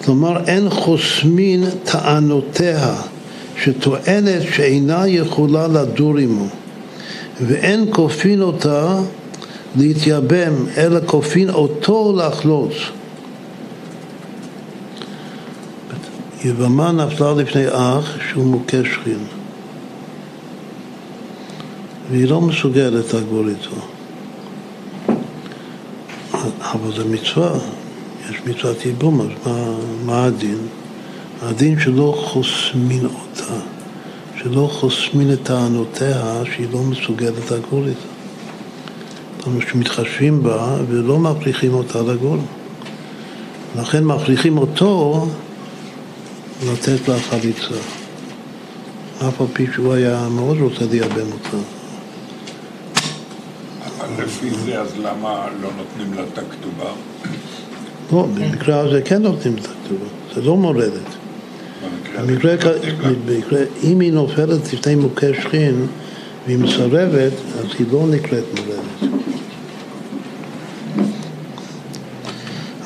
[0.04, 2.94] כלומר אין חוסמין טענותיה
[3.56, 6.46] שטוענת שאינה יכולה לדור עמו
[7.40, 8.98] ואין כופין אותה
[9.76, 12.72] להתייבם, אלא כופין אותו לחלוץ.
[16.44, 19.24] יבמה נפלה לפני אח שהוא מוכה שכין
[22.10, 23.76] והיא לא מסוגלת לגבור איתו
[26.72, 27.58] אבל זה מצווה,
[28.30, 29.74] יש מצוות ייבום, אז מה,
[30.04, 30.58] מה הדין?
[31.42, 33.54] הדין שלא חוסמין אותה,
[34.36, 38.10] שלא חוסמין את טענותיה שהיא לא מסוגלת לגבור איתה
[39.42, 42.36] כלומר שמתחשבים בה ולא מכריחים אותה לגור.
[43.76, 45.26] לכן מכריחים אותו
[46.72, 47.74] לתת לה חליצה.
[49.28, 51.56] אף על פי שהוא היה מאוד רוצה לייבם אותה.
[54.00, 56.90] אבל לפי זה, אז למה לא נותנים לה את הכתובה?
[58.12, 61.20] לא, במקרה הזה כן נותנים את הכתובה, זה לא מורדת.
[62.18, 62.54] במקרה,
[63.26, 65.86] במקרה, אם היא נופלת לפני מוכה שכין
[66.46, 69.20] והיא מסרבת, אז היא לא נקראת מורדת.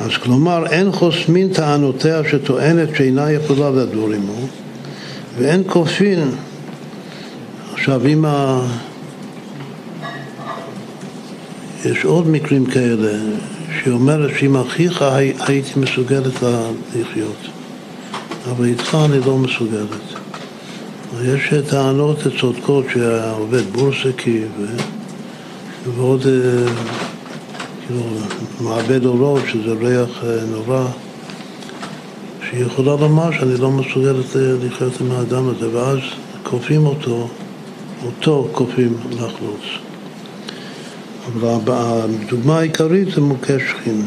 [0.01, 4.47] אז כלומר, אין חוסמין טענותיה שטוענת שאינה יכולה לדור עמו,
[5.39, 6.31] ואין כופין.
[7.73, 8.67] עכשיו, אם ה...
[11.85, 13.19] יש עוד מקרים כאלה,
[13.83, 15.05] שהיא אומרת שעם אחיך
[15.41, 16.43] הייתי מסוגלת
[16.97, 17.37] לחיות,
[18.51, 20.25] אבל איתך אני לא מסוגלת.
[21.25, 24.41] יש טענות צודקות שהעובד בורסקי
[25.97, 26.27] ועוד
[27.87, 28.01] כאילו,
[28.61, 30.87] מעבד אורות, שזה ריח אה, נורא,
[32.51, 35.99] שהיא יכולה לומר שאני לא מסוגלת לחיות עם האדם הזה, ואז
[36.43, 37.29] כופים אותו
[38.05, 39.94] אותו כופים לחלוץ.
[41.33, 44.07] אבל הדוגמה העיקרית זה מוכה שכין.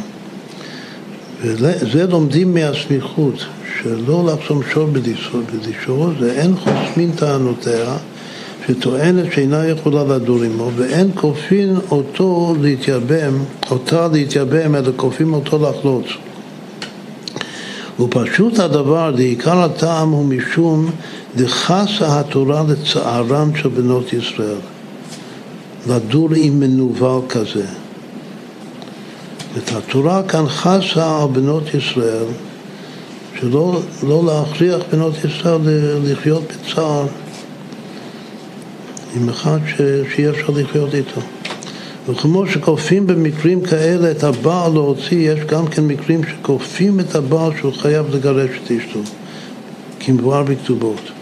[1.41, 3.45] וזה לומדים מהסמיכות,
[3.81, 4.87] שלא לחסום שור
[5.53, 7.97] בדישו, זה אין חוסמין טענותיה,
[8.67, 16.05] שטוענת שאינה יכולה לדור עמו, ואין כופין אותו להתייבם, אותה להתייבם, אלא כופין אותו לחלוץ.
[17.99, 20.89] ופשוט הדבר, לעיקר הטעם הוא משום
[21.35, 24.57] דחסה התורה לצערן של בנות ישראל,
[25.87, 27.65] לדור עם מנוול כזה.
[29.57, 32.25] את התורה כאן חסה על בנות ישראל,
[33.39, 35.59] שלא לא להכריח בנות ישראל
[36.03, 37.05] לחיות בצער
[39.15, 41.21] עם אחד שאי אפשר לחיות איתו.
[42.09, 47.73] וכמו שכופים במקרים כאלה את הבעל להוציא, יש גם כן מקרים שכופים את הבעל שהוא
[47.73, 48.99] חייב לגרש את אשתו,
[49.99, 51.16] כמבואר בכתובות.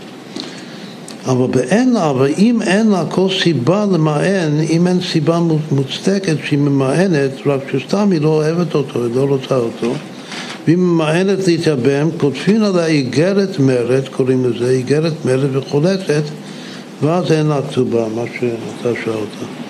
[1.28, 5.39] אבל באין אבל אם אין לה כל סיבה למען, אם אין סיבה
[5.71, 9.93] מוצדקת שהיא ממאנת, רק שסתם היא לא אוהבת אותו, היא לא רוצה אותו,
[10.65, 16.23] והיא ממאנת להתייבם, כותבים עליה איגרת מרד, קוראים לזה, איגרת מרד וחולצת,
[17.01, 19.64] ואז אין לה כתובה, מה שאתה שאלת.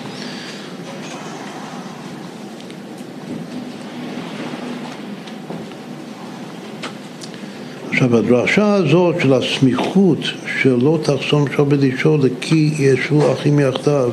[8.06, 10.18] עכשיו הדרשה הזאת של הסמיכות
[10.62, 14.10] שלא תחסום שבת אישו לכי ישבו אחים יחדיו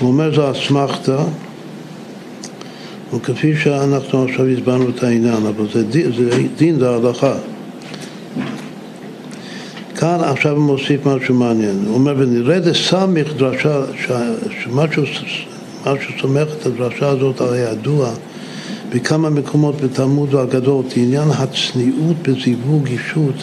[0.00, 1.22] הוא אומר זו אסמכתא
[3.14, 7.34] וכפי שאנחנו עכשיו הסברנו את העניין אבל זה דין, זה, דין, זה הלכה.
[9.96, 11.84] כאן עכשיו הוא מוסיף משהו מעניין.
[11.86, 13.82] הוא אומר ונראה דסמיך דרשה
[14.62, 15.02] שמשהו
[16.20, 18.10] סומך את הדרשה הזאת על הידוע
[18.94, 23.34] בכמה מקומות בתלמוד והגדול עניין הצניעות בזיווג אישות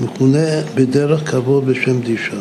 [0.00, 2.40] מכונה בדרך כבוד בשם דישה.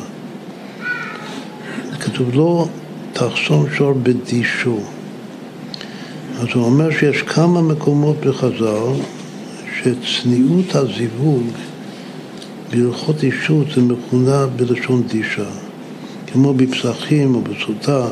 [2.00, 2.68] כתוב לא
[3.14, 4.80] תחסום שור בדישו.
[6.40, 9.02] אז הוא אומר שיש כמה מקומות בחז"ל
[9.82, 11.44] שצניעות הזיווג
[12.72, 15.50] בהלכות אישות זה מכונה בלשון דישה.
[16.28, 18.08] כמו בפסחים או בסוטה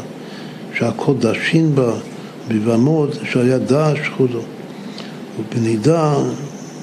[0.78, 1.94] שהכל דשין בה
[2.48, 4.42] בבמות שהיה דש חודו.
[5.40, 6.14] ובנידה,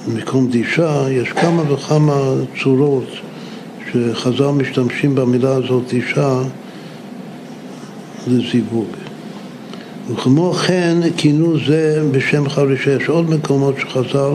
[0.07, 2.33] במקום דישה, יש כמה וכמה
[2.63, 3.07] צורות
[3.91, 6.41] שחז"ל משתמשים במילה הזאת דישה
[8.27, 8.87] לזיווג.
[10.09, 12.91] וכמו כן כינו זה בשם חרישה.
[12.91, 14.33] יש עוד מקומות שחז"ל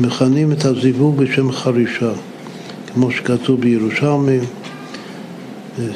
[0.00, 2.10] מכנים את הזיווג בשם חרישה,
[2.94, 4.38] כמו שכתוב בירושלמי,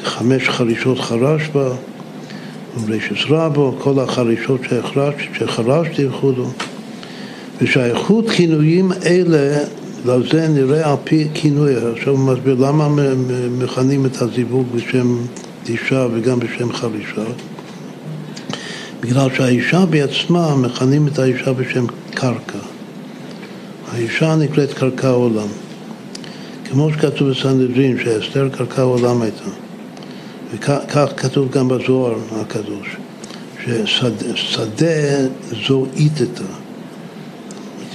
[0.03, 1.69] חמש חרישות חרש בה
[2.81, 4.61] ורשס רבו, כל החרישות
[5.33, 6.33] שחרשתי וכו'.
[7.61, 9.57] ושייכות כינויים אלה,
[10.05, 11.75] לזה נראה על פי כינוי.
[11.75, 12.89] עכשיו הוא מסביר למה
[13.59, 15.17] מכנים את הזיווג בשם
[15.69, 17.23] אישה וגם בשם חרישה.
[19.01, 22.59] בגלל שהאישה בעצמה, מכנים את האישה בשם קרקע.
[23.91, 25.47] האישה נקראת קרקע עולם.
[26.71, 29.64] כמו שכתוב בסנדרין, שאסתר קרקע עולם הייתה.
[30.55, 32.95] וכך כתוב גם בזוהר הקדוש,
[33.65, 35.27] ששדה
[35.67, 36.43] זו איתתה,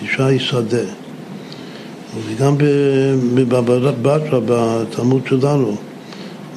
[0.03, 0.85] אישה היא שדה.
[2.27, 2.57] וגם
[3.35, 5.77] בבבא בתלמוד שלנו,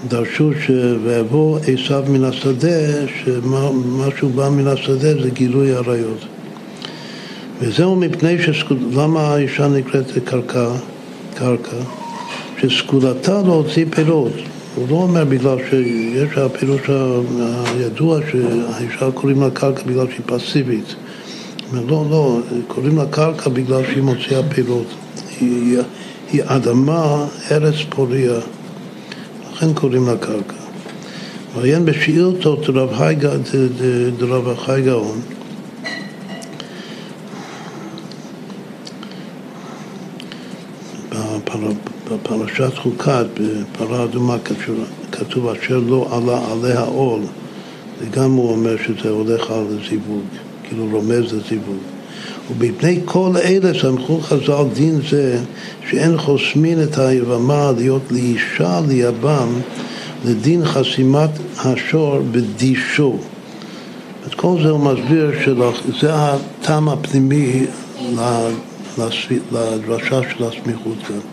[0.08, 0.72] דרשו ש...
[1.04, 6.26] ויבוא עשיו מן השדה, שמשהו בא מן השדה זה גילוי עריות.
[7.62, 8.78] וזהו מפני שסקול...
[8.94, 10.72] למה האישה נקראת קרקע?
[11.36, 11.78] קרקע?
[12.62, 14.34] שסגולתה להוציא פירות.
[14.76, 16.82] הוא לא אומר בגלל שיש הפירוש
[17.66, 20.96] הידוע שהאישה קוראים לה קרקע בגלל שהיא פסיבית.
[21.74, 24.88] לא, לא, קוראים לה קרקע בגלל שהיא מוציאה פירות.
[25.40, 25.78] היא,
[26.32, 28.40] היא אדמה, ארץ פוריה,
[29.54, 30.56] לכן קוראים לה קרקע.
[31.56, 35.22] ועיין בשאילתות דרב חי גאון
[42.14, 44.38] בפרשת חוקת, בפרה אדומה,
[45.12, 47.22] כתוב אשר לא עלה עליה עול,
[48.00, 50.24] וגם הוא אומר שזה הולך על זיווג,
[50.64, 51.78] כאילו רומז לזיווג.
[52.52, 55.40] ובפני כל אלה סמכו חז"ל דין זה
[55.90, 59.62] שאין חוסמין את היבמה להיות לאישה ליבם
[60.26, 63.18] לדין חסימת השור בדישו.
[64.28, 67.66] את כל זה הוא מסביר שזה הטעם הפנימי
[69.52, 71.33] לדרשה של הסמיכות כאן.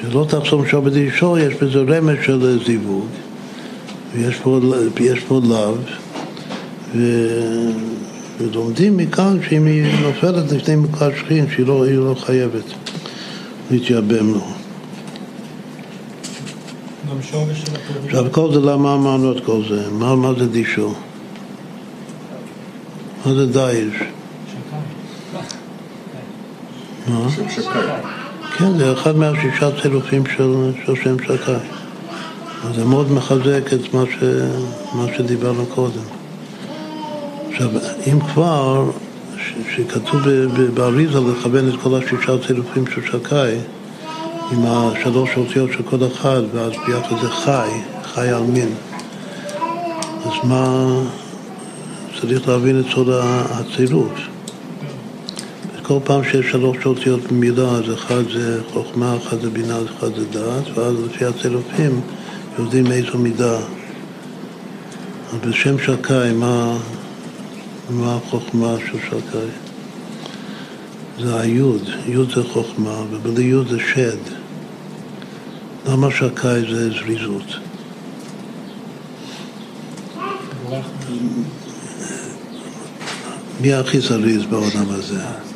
[0.00, 3.06] שלא תחסום שבת אישו, יש בזה רמז של זיווג,
[4.14, 4.60] ויש פה,
[5.28, 5.74] פה לאו,
[6.96, 7.02] ו...
[8.38, 12.64] ולומדים מכאן שאם היא נופלת לפני מקרא שכין, שהיא לא, לא חייבת
[13.70, 14.40] להתייבם לו.
[18.04, 19.90] עכשיו, כל זה, למה אמרנו את כל זה?
[19.90, 20.94] מה, מה זה דישו?
[23.26, 23.94] מה זה דייש?
[27.08, 27.28] מה?
[28.58, 31.52] כן, זה אחד מהשישה צירופים של, של שם שקי.
[32.74, 34.24] זה מאוד מחזק את מה, ש,
[34.94, 36.02] מה שדיברנו קודם.
[37.50, 37.68] עכשיו,
[38.06, 38.90] אם כבר,
[39.36, 43.34] ש, שכתוב ב- באריזה לכוון את כל השישה צירופים של שקי,
[44.52, 47.68] עם השלוש אותיות של כל אחד, ואז ביחד זה חי,
[48.04, 48.68] חי על מין.
[50.24, 50.86] אז מה,
[52.20, 53.08] צריך להבין את סוד
[53.50, 54.27] הצירוף.
[55.88, 60.24] כל פעם שיש שלוש אותיות במילה, אז אחד זה חוכמה, אחד זה בינה, אחד זה
[60.24, 62.00] דעת, ואז לפי הצירופים
[62.58, 63.56] יודעים איזו מידה.
[65.32, 66.78] אז בשם שקי, מה,
[67.90, 69.48] מה החוכמה של שקי?
[71.20, 74.18] זה היוד, יוד זה חוכמה, ובלי יוד זה שד.
[75.86, 77.56] למה שקי זה זריזות?
[83.60, 85.47] מי הכי זריז בעולם הזה?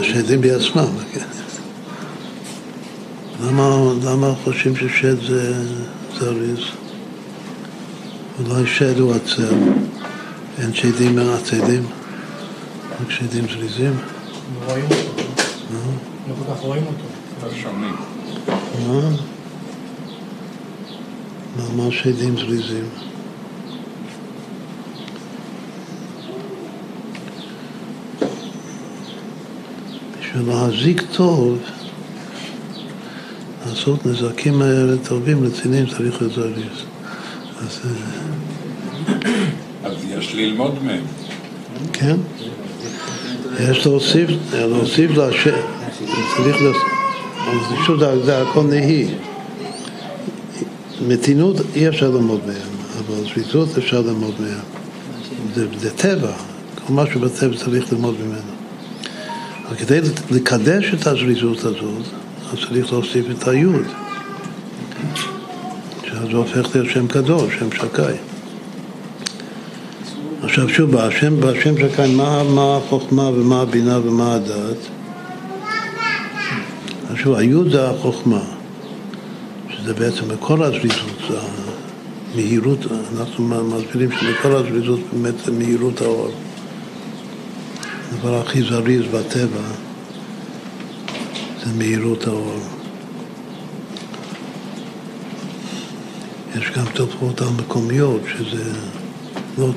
[0.00, 1.24] השדים בעצמם, כן.
[3.42, 5.54] למה, למה חושבים ששד זה
[6.18, 6.58] זריז?
[8.38, 9.50] אולי שד הוא עצר,
[10.58, 11.86] אין שדים עצלים,
[13.00, 13.96] רק שדים זריזים.
[14.66, 15.22] רואים אותו.
[16.28, 17.04] לא כל כך רואים אותו.
[17.42, 17.96] לא שומעים.
[18.88, 19.10] מה?
[21.58, 22.84] למה שדים זריזים?
[30.28, 31.58] בשביל להזיק טוב,
[33.66, 34.62] לעשות נזקים
[35.08, 36.54] טובים, רציניים, צריך להיות זריז.
[37.60, 39.14] אז אה,
[39.84, 41.00] אז יש ללמוד מהם.
[41.92, 42.16] כן,
[43.60, 45.50] יש להוסיף, להוסיף להשם,
[46.36, 49.06] צריך להוסיף, שוב, זה- הכל נהי.
[51.08, 52.56] מתינות אי אפשר ללמוד מהם,
[52.98, 54.60] אבל זריזות אפשר ללמוד מהם.
[55.54, 56.32] זה, זה טבע,
[56.86, 58.57] כל משהו בטבע צריך ללמוד ממנו.
[59.76, 60.00] כדי
[60.30, 62.02] לקדש את הזריזות הזאת,
[62.52, 63.86] אז צריך להוסיף את היוד.
[66.04, 68.02] שאז זה הופך להיות שם קדוש, שם שקי.
[70.42, 74.76] עכשיו שוב, בשם, בשם שקי, מה, מה החוכמה ומה הבינה ומה הדעת?
[77.14, 78.40] שוב, היוד זה החוכמה,
[79.68, 81.22] שזה בעצם בכל הזריזות,
[82.34, 82.78] המהירות,
[83.18, 86.30] אנחנו מסבירים שבכל הזריזות באמת זה מהירות האור.
[88.18, 89.62] הדבר הכי זריז בטבע
[91.64, 92.60] זה מהירות האור.
[96.56, 98.72] יש גם תופעות המקומיות שזה
[99.58, 99.68] לא,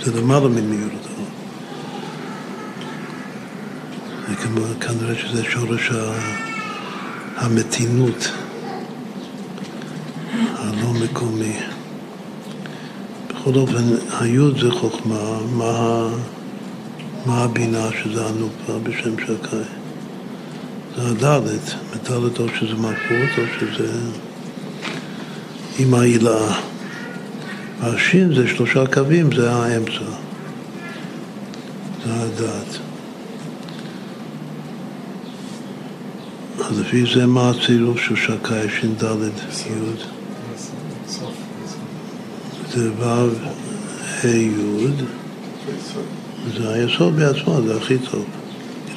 [0.00, 1.26] שזה למעלה ממהירות האור.
[4.28, 5.90] זה כמו, כנראה שזה שורש
[7.36, 8.30] המתינות
[10.56, 11.56] הלא מקומי.
[13.28, 13.84] בכל אופן,
[14.20, 16.08] היוד זה חוכמה, מה,
[17.26, 19.56] מה הבינה שזה הנופה בשם שקי?
[20.96, 23.92] זה הדלת, מדלת או שזה מלכות או שזה
[25.78, 26.54] עם העילה.
[27.80, 30.04] השין זה שלושה קווים, זה האמצע.
[32.04, 32.78] זה הדת.
[36.58, 39.04] אז לפי זה מה הצירוף של שקי, שין ד'
[39.66, 40.18] י'?
[42.74, 43.30] זה ו'
[44.22, 45.04] ה' י',
[46.56, 48.24] זה היסוד בעצמו, זה הכי טוב.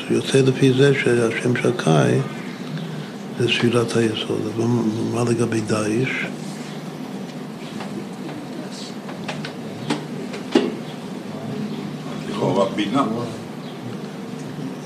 [0.10, 2.20] זה יוצא לפי זה שהשם שקי
[3.40, 4.42] זה ספילת היסוד.
[4.56, 4.66] אבל
[5.14, 6.10] מה לגבי דאעש?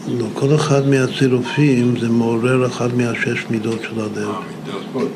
[0.08, 4.18] לא, כל אחד מהצירופים זה מעורר אחד מהשש מידות של הלב.
[4.18, 5.12] המידות.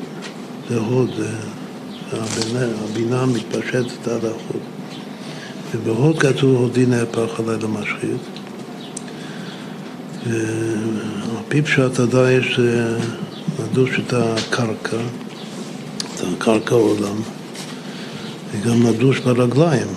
[0.68, 4.79] זה הוד, זה, הבינה, מתפשטת עד החוד.
[5.74, 8.20] ובהוד כתוב הודי נהפך עלי למשחית.
[10.26, 12.98] ועל פי פשט הדייש זה
[13.62, 14.96] לדוש את הקרקע,
[16.14, 17.16] את הקרקע העולם,
[18.52, 19.88] וגם לדוש ברגליים,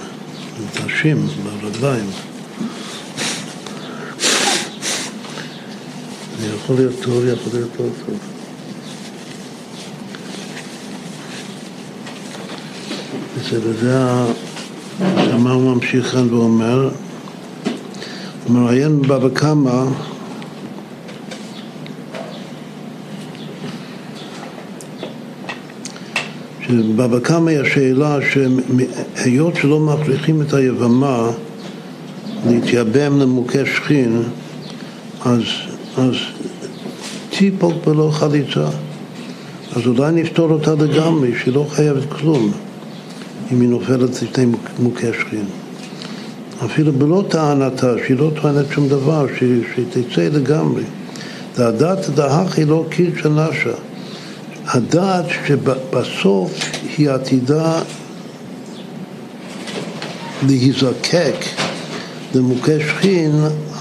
[0.72, 2.06] את השים ברגליים.
[6.40, 8.18] זה יכול להיות טוב, יכול להיות לא טוב.
[13.38, 14.44] בסדר,
[15.00, 15.38] זה ה...
[15.38, 16.90] מה הוא ממשיך כאן ואומר?
[18.44, 19.84] הוא מראיין בבא קמא
[26.62, 28.18] שבבא קמא היא השאלה
[29.16, 31.30] שהיות שלא מכריחים את היבמה
[32.50, 34.24] להתייבם למוכה שכין
[35.26, 35.42] אז,
[35.98, 36.16] אז
[37.30, 38.68] טיפוק בלא חליצה
[39.76, 42.52] אז אולי נפתור אותה לגמרי, שהיא לא חייבת כלום
[43.54, 44.46] אם היא נופלת לפני
[44.80, 45.46] מוכה שכין.
[46.66, 50.84] אפילו בלא טענתה, שהיא לא טוענת שום דבר, שהיא תצא לגמרי.
[51.58, 53.74] דעת דהך היא לא קידשא נשה.
[54.68, 56.60] הדעת שבסוף
[56.98, 57.82] היא עתידה
[60.48, 61.36] להיזקק
[62.36, 63.32] למוכה שכין,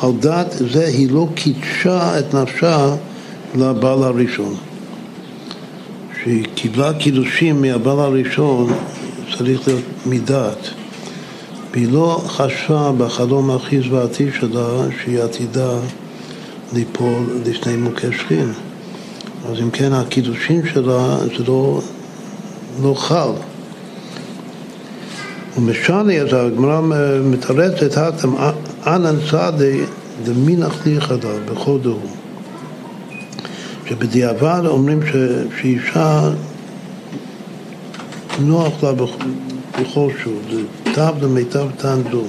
[0.02, 2.94] על דעת זה היא לא קידשה את נפשה
[3.54, 4.54] לבעל הראשון.
[6.22, 8.72] שהיא קיבלה קידושים מהבעל הראשון
[9.38, 10.68] צריך להיות מדעת.
[11.72, 15.70] והיא לא חשבה בחלום הכי זוועתי שלה שהיא עתידה
[16.72, 18.52] ליפול לפני מוכה שכין.
[19.50, 21.80] אז אם כן הקידושים שלה זה לא,
[22.82, 23.30] לא חל.
[25.56, 26.80] ומשנה, אז הגמרא
[27.24, 28.34] מתרצת, האטם
[28.86, 29.80] אנן צדי
[30.24, 31.98] דמינך ליחדה בחודו.
[33.88, 35.00] שבדיעבד אומרים
[35.60, 36.30] שאישה
[38.42, 38.92] נוח לה
[39.80, 40.40] בכל שהוא,
[40.94, 42.24] תו למיטב תענדו.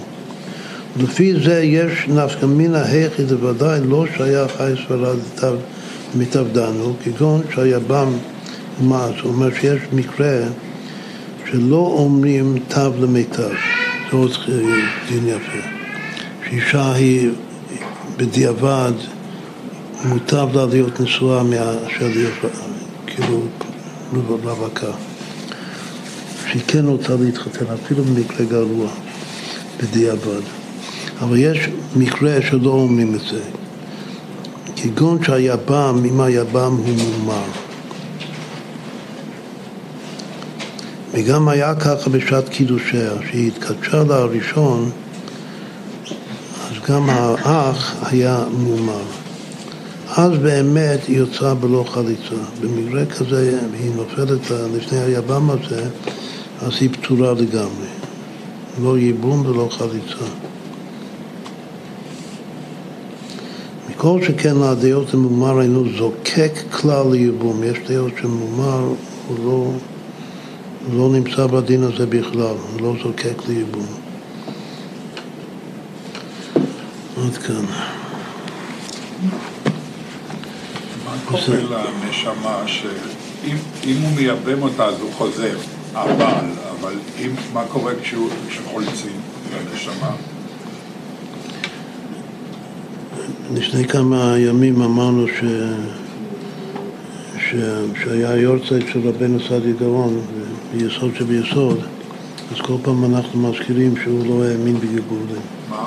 [0.98, 5.18] לפי זה יש נפקא מינא היכי, זה ודאי לא שייך חי ספרד
[6.16, 8.14] למיטב דנו, כגון שהיבם
[8.82, 10.38] מה, זאת אומרת שיש מקרה
[11.52, 13.50] שלא אומרים תו למיטב,
[14.12, 14.32] זה עוד
[15.10, 15.68] דין יפה,
[16.50, 17.30] שאישה היא
[18.18, 18.92] בדיעבד
[20.06, 22.54] מוטב לה להיות נשואה מאשר להיות
[23.08, 23.42] כאילו
[24.44, 25.13] רווקה.
[26.54, 28.88] שהיא כן רוצה להתחתן, אפילו במקרה גרוע,
[29.82, 30.42] בדיעבד.
[31.22, 33.42] אבל יש מקרה שלא אומרים את זה.
[34.76, 37.44] כגון שהיבם, אם היבם הוא מומר.
[41.14, 44.92] וגם היה ככה בשעת קידושיה, שהיא התקדשה לראשון,
[46.62, 49.04] אז גם האח היה מומר.
[50.18, 52.36] אז באמת היא יוצאה בלא חליצה.
[52.62, 55.90] במקרה כזה היא נופלת לפני היבם הזה,
[56.66, 57.88] אז היא פטורה לגמרי.
[58.82, 60.26] לא ייבום ולא חליצה.
[63.90, 67.64] מכל שכן לדעות דמומר אינו זוקק כלל לייבום.
[67.64, 68.94] יש דעות שמומר
[69.28, 69.72] הוא לא,
[70.98, 73.86] לא נמצא בדין הזה בכלל, הוא לא זוקק לייבום.
[77.18, 77.66] עד כאן.
[81.06, 85.58] מה קורה לנשמה שאם הוא מייבם אותה אז הוא חוזר,
[85.96, 86.46] הבעל,
[86.80, 87.94] אבל אם, מה קורה
[88.50, 89.12] כשחולצים
[89.54, 90.12] לנשמה?
[93.54, 95.44] לפני כמה ימים אמרנו ש...
[97.40, 97.56] ש...
[98.04, 100.22] שהיה יורצייט של רבנו סעדי גאון
[100.72, 101.80] ביסוד שביסוד
[102.52, 105.42] אז כל פעם אנחנו מזכירים שהוא לא האמין בגלגולים.
[105.70, 105.86] מה?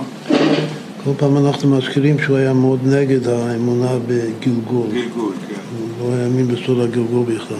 [1.04, 4.86] כל פעם אנחנו מזכירים שהוא היה מאוד נגד האמונה בגלגול.
[4.92, 5.54] גלגול, כן.
[5.78, 7.56] הוא לא האמין בסוד הגלגול בכלל.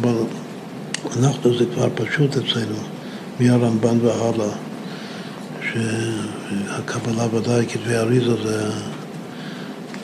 [0.00, 0.14] אבל
[1.18, 2.78] אנחנו זה כבר פשוט אצלנו,
[3.40, 4.54] מהרמב"ן והלאה,
[5.62, 8.70] שהקבלה ודאי, כתבי אריזה זה,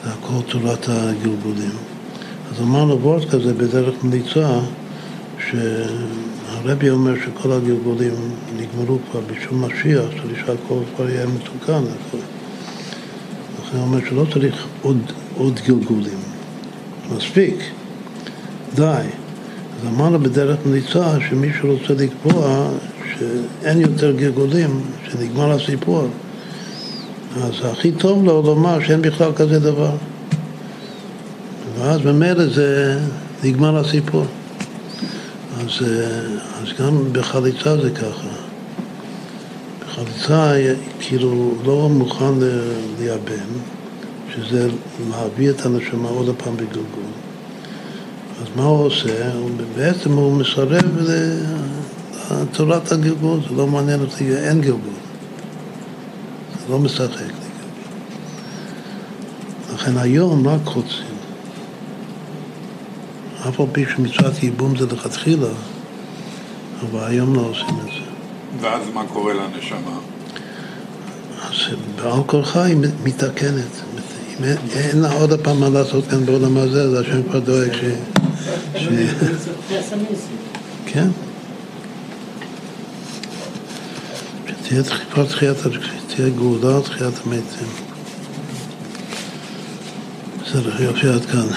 [0.03, 1.71] זה הכל תורת הגלגולים.
[2.51, 4.59] אז אמרנו וורט כזה בדרך מליצה,
[5.49, 11.83] שהרבי אומר שכל הגלגולים נגמרו כבר בשום משיח, צריך שהכל כבר יהיה מתוקן.
[13.59, 14.97] לכן הוא אומר שלא צריך עוד,
[15.37, 16.19] עוד גלגולים,
[17.15, 17.55] מספיק,
[18.75, 19.05] די.
[19.87, 22.69] אמרנו בדרך מליצה שמי שרוצה לקבוע
[23.13, 26.07] שאין יותר גלגולים, שנגמר הסיפור,
[27.43, 29.91] אז הכי טוב לו לומר שאין בכלל כזה דבר.
[31.79, 32.99] ואז ממילא זה
[33.43, 34.25] נגמר הסיפור.
[35.59, 35.87] אז,
[36.61, 38.27] אז גם בחליצה זה ככה.
[39.85, 40.53] בחליצה
[40.99, 42.33] כאילו לא מוכן
[42.99, 43.51] לייבם,
[44.35, 44.69] שזה
[45.11, 47.14] להביא את הנשמה עוד הפעם בגלגול.
[48.41, 49.33] אז מה הוא עושה?
[49.33, 50.97] הוא, בעצם הוא מסרב
[52.31, 54.93] לתורת הגלגול, זה לא מעניין אותי, אין גלגול.
[56.59, 57.35] זה לא משחק לי גלגול.
[59.73, 61.15] לכן היום רק חוצים.
[63.49, 65.47] אף על פי שמצוות ייבום זה לכתחילה,
[66.81, 68.11] אבל היום לא עושים את זה.
[68.61, 69.97] ואז מה קורה לנשמה?
[71.41, 71.55] אז
[71.95, 73.81] בעל כורחה היא מתקנת.
[74.39, 74.43] אם
[74.75, 77.79] אין- לה עוד פעם מה לעשות כאן בעולם הזה, אז השם כבר דואג ש...
[78.77, 78.87] ש...
[80.85, 81.07] כן.
[84.65, 85.57] שתהיה תחיפת תחיית,
[86.07, 87.67] תהיה גאולה תחיית המתים.
[90.45, 91.47] בסדר, יופי עד כאן.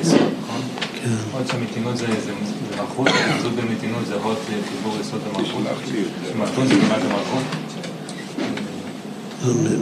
[0.00, 0.60] יסוד, נכון?
[1.02, 1.08] כן.
[1.34, 2.06] להיות שהמתינות זה
[2.76, 5.62] מלכות, זריזות במתינות זה יכול להיות חיבור יסוד המלכות.
[5.86, 6.32] זה.
[6.32, 7.42] שמתון זה כמעט המלכות.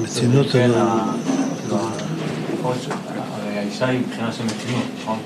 [0.02, 0.76] מתינות זה כן, לא...
[0.76, 1.12] ה-
[1.68, 1.90] לא, ה-
[2.58, 2.88] יכול להיות ש-
[3.42, 5.18] הרי הדרישה היא מבחינה של מתינות, נכון?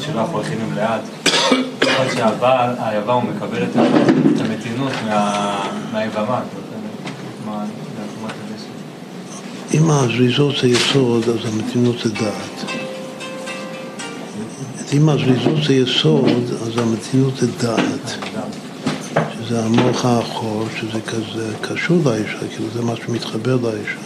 [0.00, 1.00] שלא אנחנו הולכים עם לאט.
[1.80, 3.76] ככל שהבעל, היבם הוא מקבל את
[4.40, 6.40] המתינות מה- מהיבמה.
[9.74, 12.70] אם הזריזות זה יסוד, אז המתינות זה דעת.
[14.92, 16.26] אם הזריזות זה יסוד,
[16.62, 18.16] אז המתינות זה דעת.
[19.52, 23.98] שזה המוח האחור, שזה כזה קשור לאישה, כאילו זה מה שמתחבר לאישה.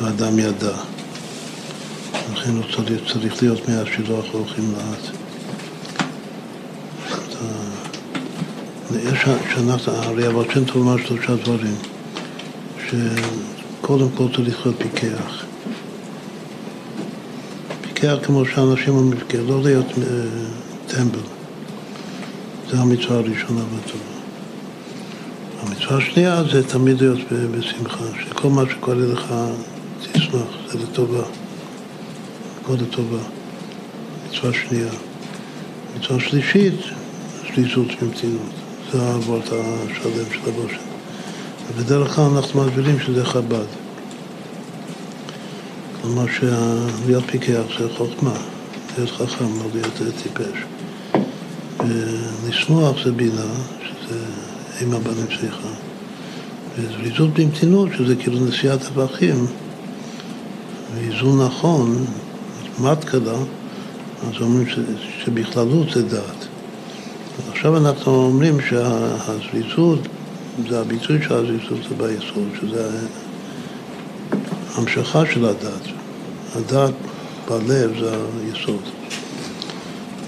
[0.00, 0.76] האדם ידע.
[2.32, 5.16] לכן הוא צריך, צריך להיות מהשילוח הולכים לאט.
[8.92, 9.18] יש,
[9.54, 10.26] שאנחנו, הרי
[10.66, 11.76] טוב אמר שלושה דברים.
[12.88, 15.44] שקודם כל צריך להיות פיקח.
[17.82, 19.18] פיקח כמו שאנשים אומרים
[19.48, 20.04] לא להיות אה,
[20.86, 21.35] טמבל.
[22.70, 24.16] זו המצווה הראשונה בטובה.
[25.62, 29.34] המצווה השנייה זה תמיד להיות בשמחה, שכל מה שקורה לך
[30.12, 31.22] תשמח, זה לטובה.
[32.62, 33.18] הכל לטובה.
[34.28, 34.88] מצווה שנייה.
[35.98, 36.74] מצווה שלישית,
[37.54, 38.52] שלישות ומתינות.
[38.92, 40.76] זה האבות השלם של הבושן.
[41.68, 43.66] ובדרך כלל אנחנו מסבירים שזה חב"ד.
[46.02, 48.34] כלומר שלהיות פיקח זה חוכמה,
[48.98, 50.75] להיות חכם, לא להיות טיפש.
[51.88, 53.46] ולשמוח זה בינה,
[53.82, 54.18] שזה
[54.82, 55.68] אם הבנים שיחה.
[56.78, 59.46] וזריזות במתינות, שזה כאילו נשיאת טבחים,
[60.94, 62.04] ואיזון נכון,
[62.78, 63.38] מתקלה,
[64.22, 64.78] אז אומרים ש,
[65.24, 66.46] שבכללות זה דעת.
[67.50, 69.98] עכשיו אנחנו אומרים שהזריזות,
[70.68, 72.90] זה הביטוי של הזריזות זה ביסוד, שזה
[74.74, 75.88] המשכה של הדת.
[76.54, 76.94] הדת
[77.48, 78.82] בלב זה היסוד.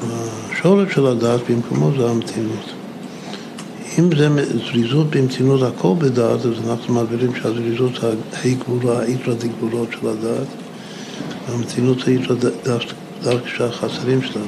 [0.03, 2.73] השורש של הדת במקומו זה המתינות.
[3.99, 8.15] אם זה זריזות במתינות הכל בדעת, אז אנחנו מעבירים שהזריזות זה
[8.45, 10.47] הגבורה, האיתרא דגבורות של הדת,
[11.49, 12.37] והמתינות איתרא
[13.23, 14.43] דווקא שהחסרים שלה.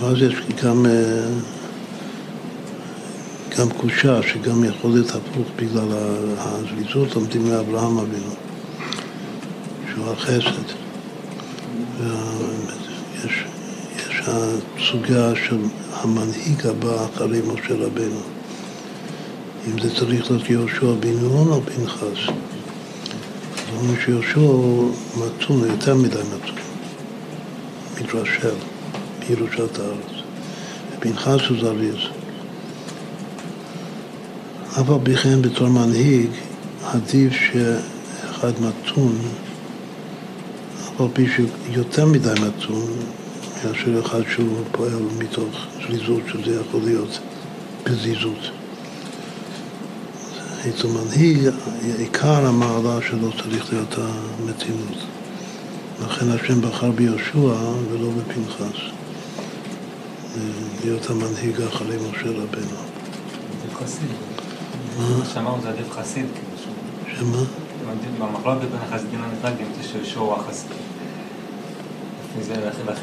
[0.00, 0.34] ואז יש
[0.64, 1.26] גם, אה,
[3.58, 5.88] גם קושה שגם יכול להיות הפוך בגלל
[6.38, 8.34] הזריזות, לומדים מאברהם אבינו,
[9.92, 10.86] שהוא החסד.
[13.26, 13.44] ויש
[13.96, 15.58] יש הסוגיה של
[15.92, 18.20] המנהיג הבא אחרי משה רבנו.
[19.66, 22.28] אם זה צריך להיות יהושע בן נון או פנחס.
[23.58, 24.40] אז אומרים שיהושע
[25.16, 26.56] מתון, יותר מדי מתון.
[28.00, 28.54] מתרשל,
[29.28, 30.22] מירושת הארץ.
[30.92, 31.96] ופנחס הוא זריז.
[34.80, 36.30] אף על פי כן בתור מנהיג,
[36.84, 39.18] עדיף שאחד מתון,
[40.98, 42.86] על פי שהוא יותר מדי מתון,
[43.64, 47.18] מאשר אחד שהוא פועל מתוך זריזות, שזה יכול להיות
[47.84, 48.50] בזיזות.
[50.68, 51.50] אצל מנהיג,
[51.98, 54.98] עיקר המעלה שלו צריך להיות המתינות.
[56.04, 57.38] לכן השם בחר ביהושע
[57.90, 58.80] ולא בפנחס.
[60.84, 62.76] להיות המנהיג אחרי משה רבנו.
[63.62, 64.08] עדיף חסיד.
[64.98, 66.56] מה שאמרנו זה עדיף חסיד, כאילו.
[67.18, 67.42] שמה?
[68.18, 70.85] במחלוקת בין החסידים למתנגדים זה שיהושע הוא החסיד.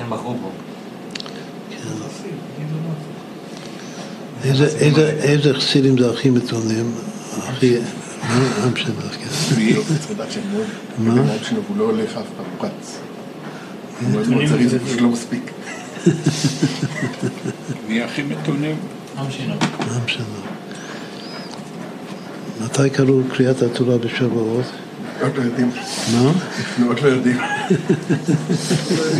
[0.10, 0.49] בחרו בו.
[4.43, 6.91] איזה, חסידים זה הכי מתונים?
[7.38, 7.77] הכי...
[8.30, 8.69] מה?
[8.76, 9.55] בסדר, כן.
[9.57, 9.73] מי?
[10.11, 10.65] לדעת שהם מאוד...
[10.97, 11.34] מה?
[11.68, 12.97] הוא לא הולך אף פעם, הוא רץ.
[14.01, 15.51] הוא מאוד מאוד צריך, זה פשוט לא מספיק.
[17.88, 18.76] מי הכי מתונים?
[19.18, 19.55] עם שינו.
[19.80, 20.23] מה בסדר?
[22.61, 24.65] מתי קראו קריאת התורה בשבועות?
[25.22, 25.72] עוד לא יודעים.
[26.14, 26.31] מה?
[26.88, 27.38] עוד לא יודעים.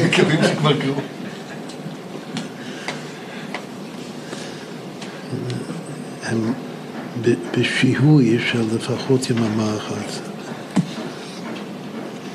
[0.06, 0.96] מקווים שכבר קראו.
[7.22, 10.20] ב- בשיהוי של לפחות יממה אחת.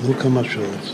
[0.09, 0.93] לא כמה שעות.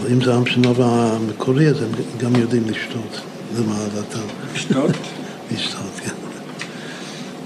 [0.00, 1.88] אבל אם זה עם שנובע המקורי, אז הם
[2.18, 3.20] גם יודעים לשתות,
[3.58, 4.26] למעלתם.
[4.54, 4.90] לשתות?
[5.52, 6.14] לשתות, כן.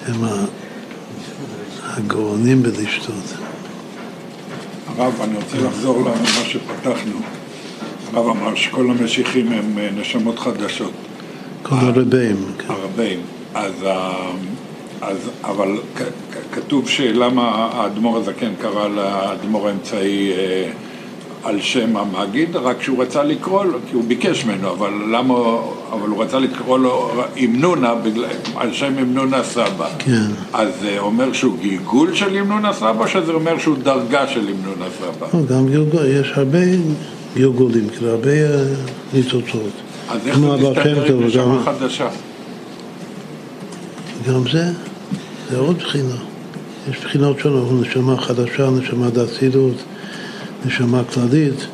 [0.07, 0.45] הם ה-
[1.97, 3.15] הגאונים בלשתות.
[4.99, 6.15] הרב, אני רוצה לחזור למה
[6.45, 7.19] שפתחנו.
[8.13, 10.93] הרב אמר שכל המשיחים הם אה, נשמות חדשות,
[11.63, 12.65] כל הרבים, כן.
[12.75, 13.21] הרבים.
[13.55, 14.31] אז, ה-
[15.01, 15.69] אז אבל
[16.53, 20.71] כתוב שלמה האדמו"ר הזקן קרא לאדמו"ר האמצעי אה,
[21.45, 25.35] על שם המגיד, רק שהוא רצה לקרוא לו, כי הוא ביקש ממנו, אבל למה,
[25.93, 27.11] אבל הוא רצה לקרוא לו
[27.45, 27.95] אמנונה
[28.57, 29.89] על שם אמנונה סבא.
[29.99, 30.27] כן.
[30.53, 34.85] אז זה אומר שהוא גלגול של אמנונה סבא, או שזה אומר שהוא דרגה של אמנונה
[34.99, 35.27] סבא?
[35.35, 36.59] לא, גם גלגול, יש הרבה
[37.35, 38.65] גלגולים, כאילו הרבה אה,
[39.15, 39.73] ניצוצות.
[40.09, 42.09] אז איך זה מסתדר טוב עם נשמה חדשה?
[44.29, 44.65] גם זה,
[45.51, 46.15] זה עוד בחינה.
[46.91, 49.75] יש בחינות שונות, נשמה חדשה, נשמה דתילות,
[50.67, 51.67] נשמה כללית,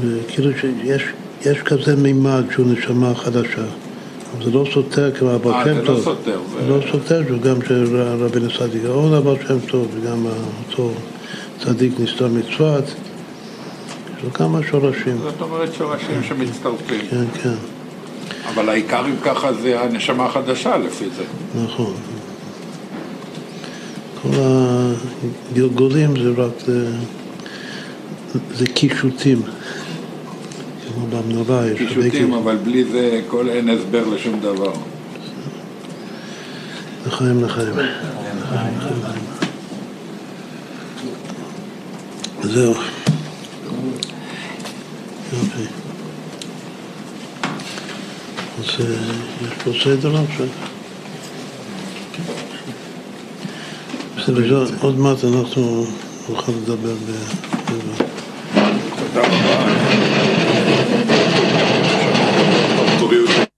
[0.00, 1.02] וכאילו שיש
[1.44, 3.64] יש כזה מימד שהוא נשמה חדשה.
[4.44, 5.96] זה לא סותר כמו הבעל אה, שם זה טוב.
[5.96, 6.68] לא סותר, זה זה...
[6.68, 10.26] לא סותר, זה גם של רבינו צדיק גאון הבעל שם טוב, וגם
[10.68, 10.90] אותו
[11.64, 12.84] צדיק נסתר מצוות.
[12.84, 15.18] יש לו כמה שורשים.
[15.18, 17.00] זאת אומרת שורשים שמצטרפים.
[17.10, 17.54] כן, כן,
[18.54, 21.22] אבל העיקר אם ככה זה הנשמה החדשה לפי זה.
[21.64, 21.94] נכון.
[24.22, 24.28] כל
[25.52, 26.52] הגלגולים זה רק,
[28.54, 29.42] זה, קישוטים.
[30.94, 34.72] כמו במנורה יש קישוטים, אבל בלי זה כל אין הסבר לשום דבר.
[37.06, 37.74] לחיים לחיים.
[42.42, 42.74] זהו.
[45.32, 45.62] יופי.
[48.58, 48.86] אז אה,
[49.42, 50.46] יש פה סדר עכשיו.
[54.16, 55.86] בסדר, עוד מעט אנחנו
[56.28, 58.11] נוכל לדבר ב...
[59.14, 59.34] だから
[62.98, 63.51] 飛び打って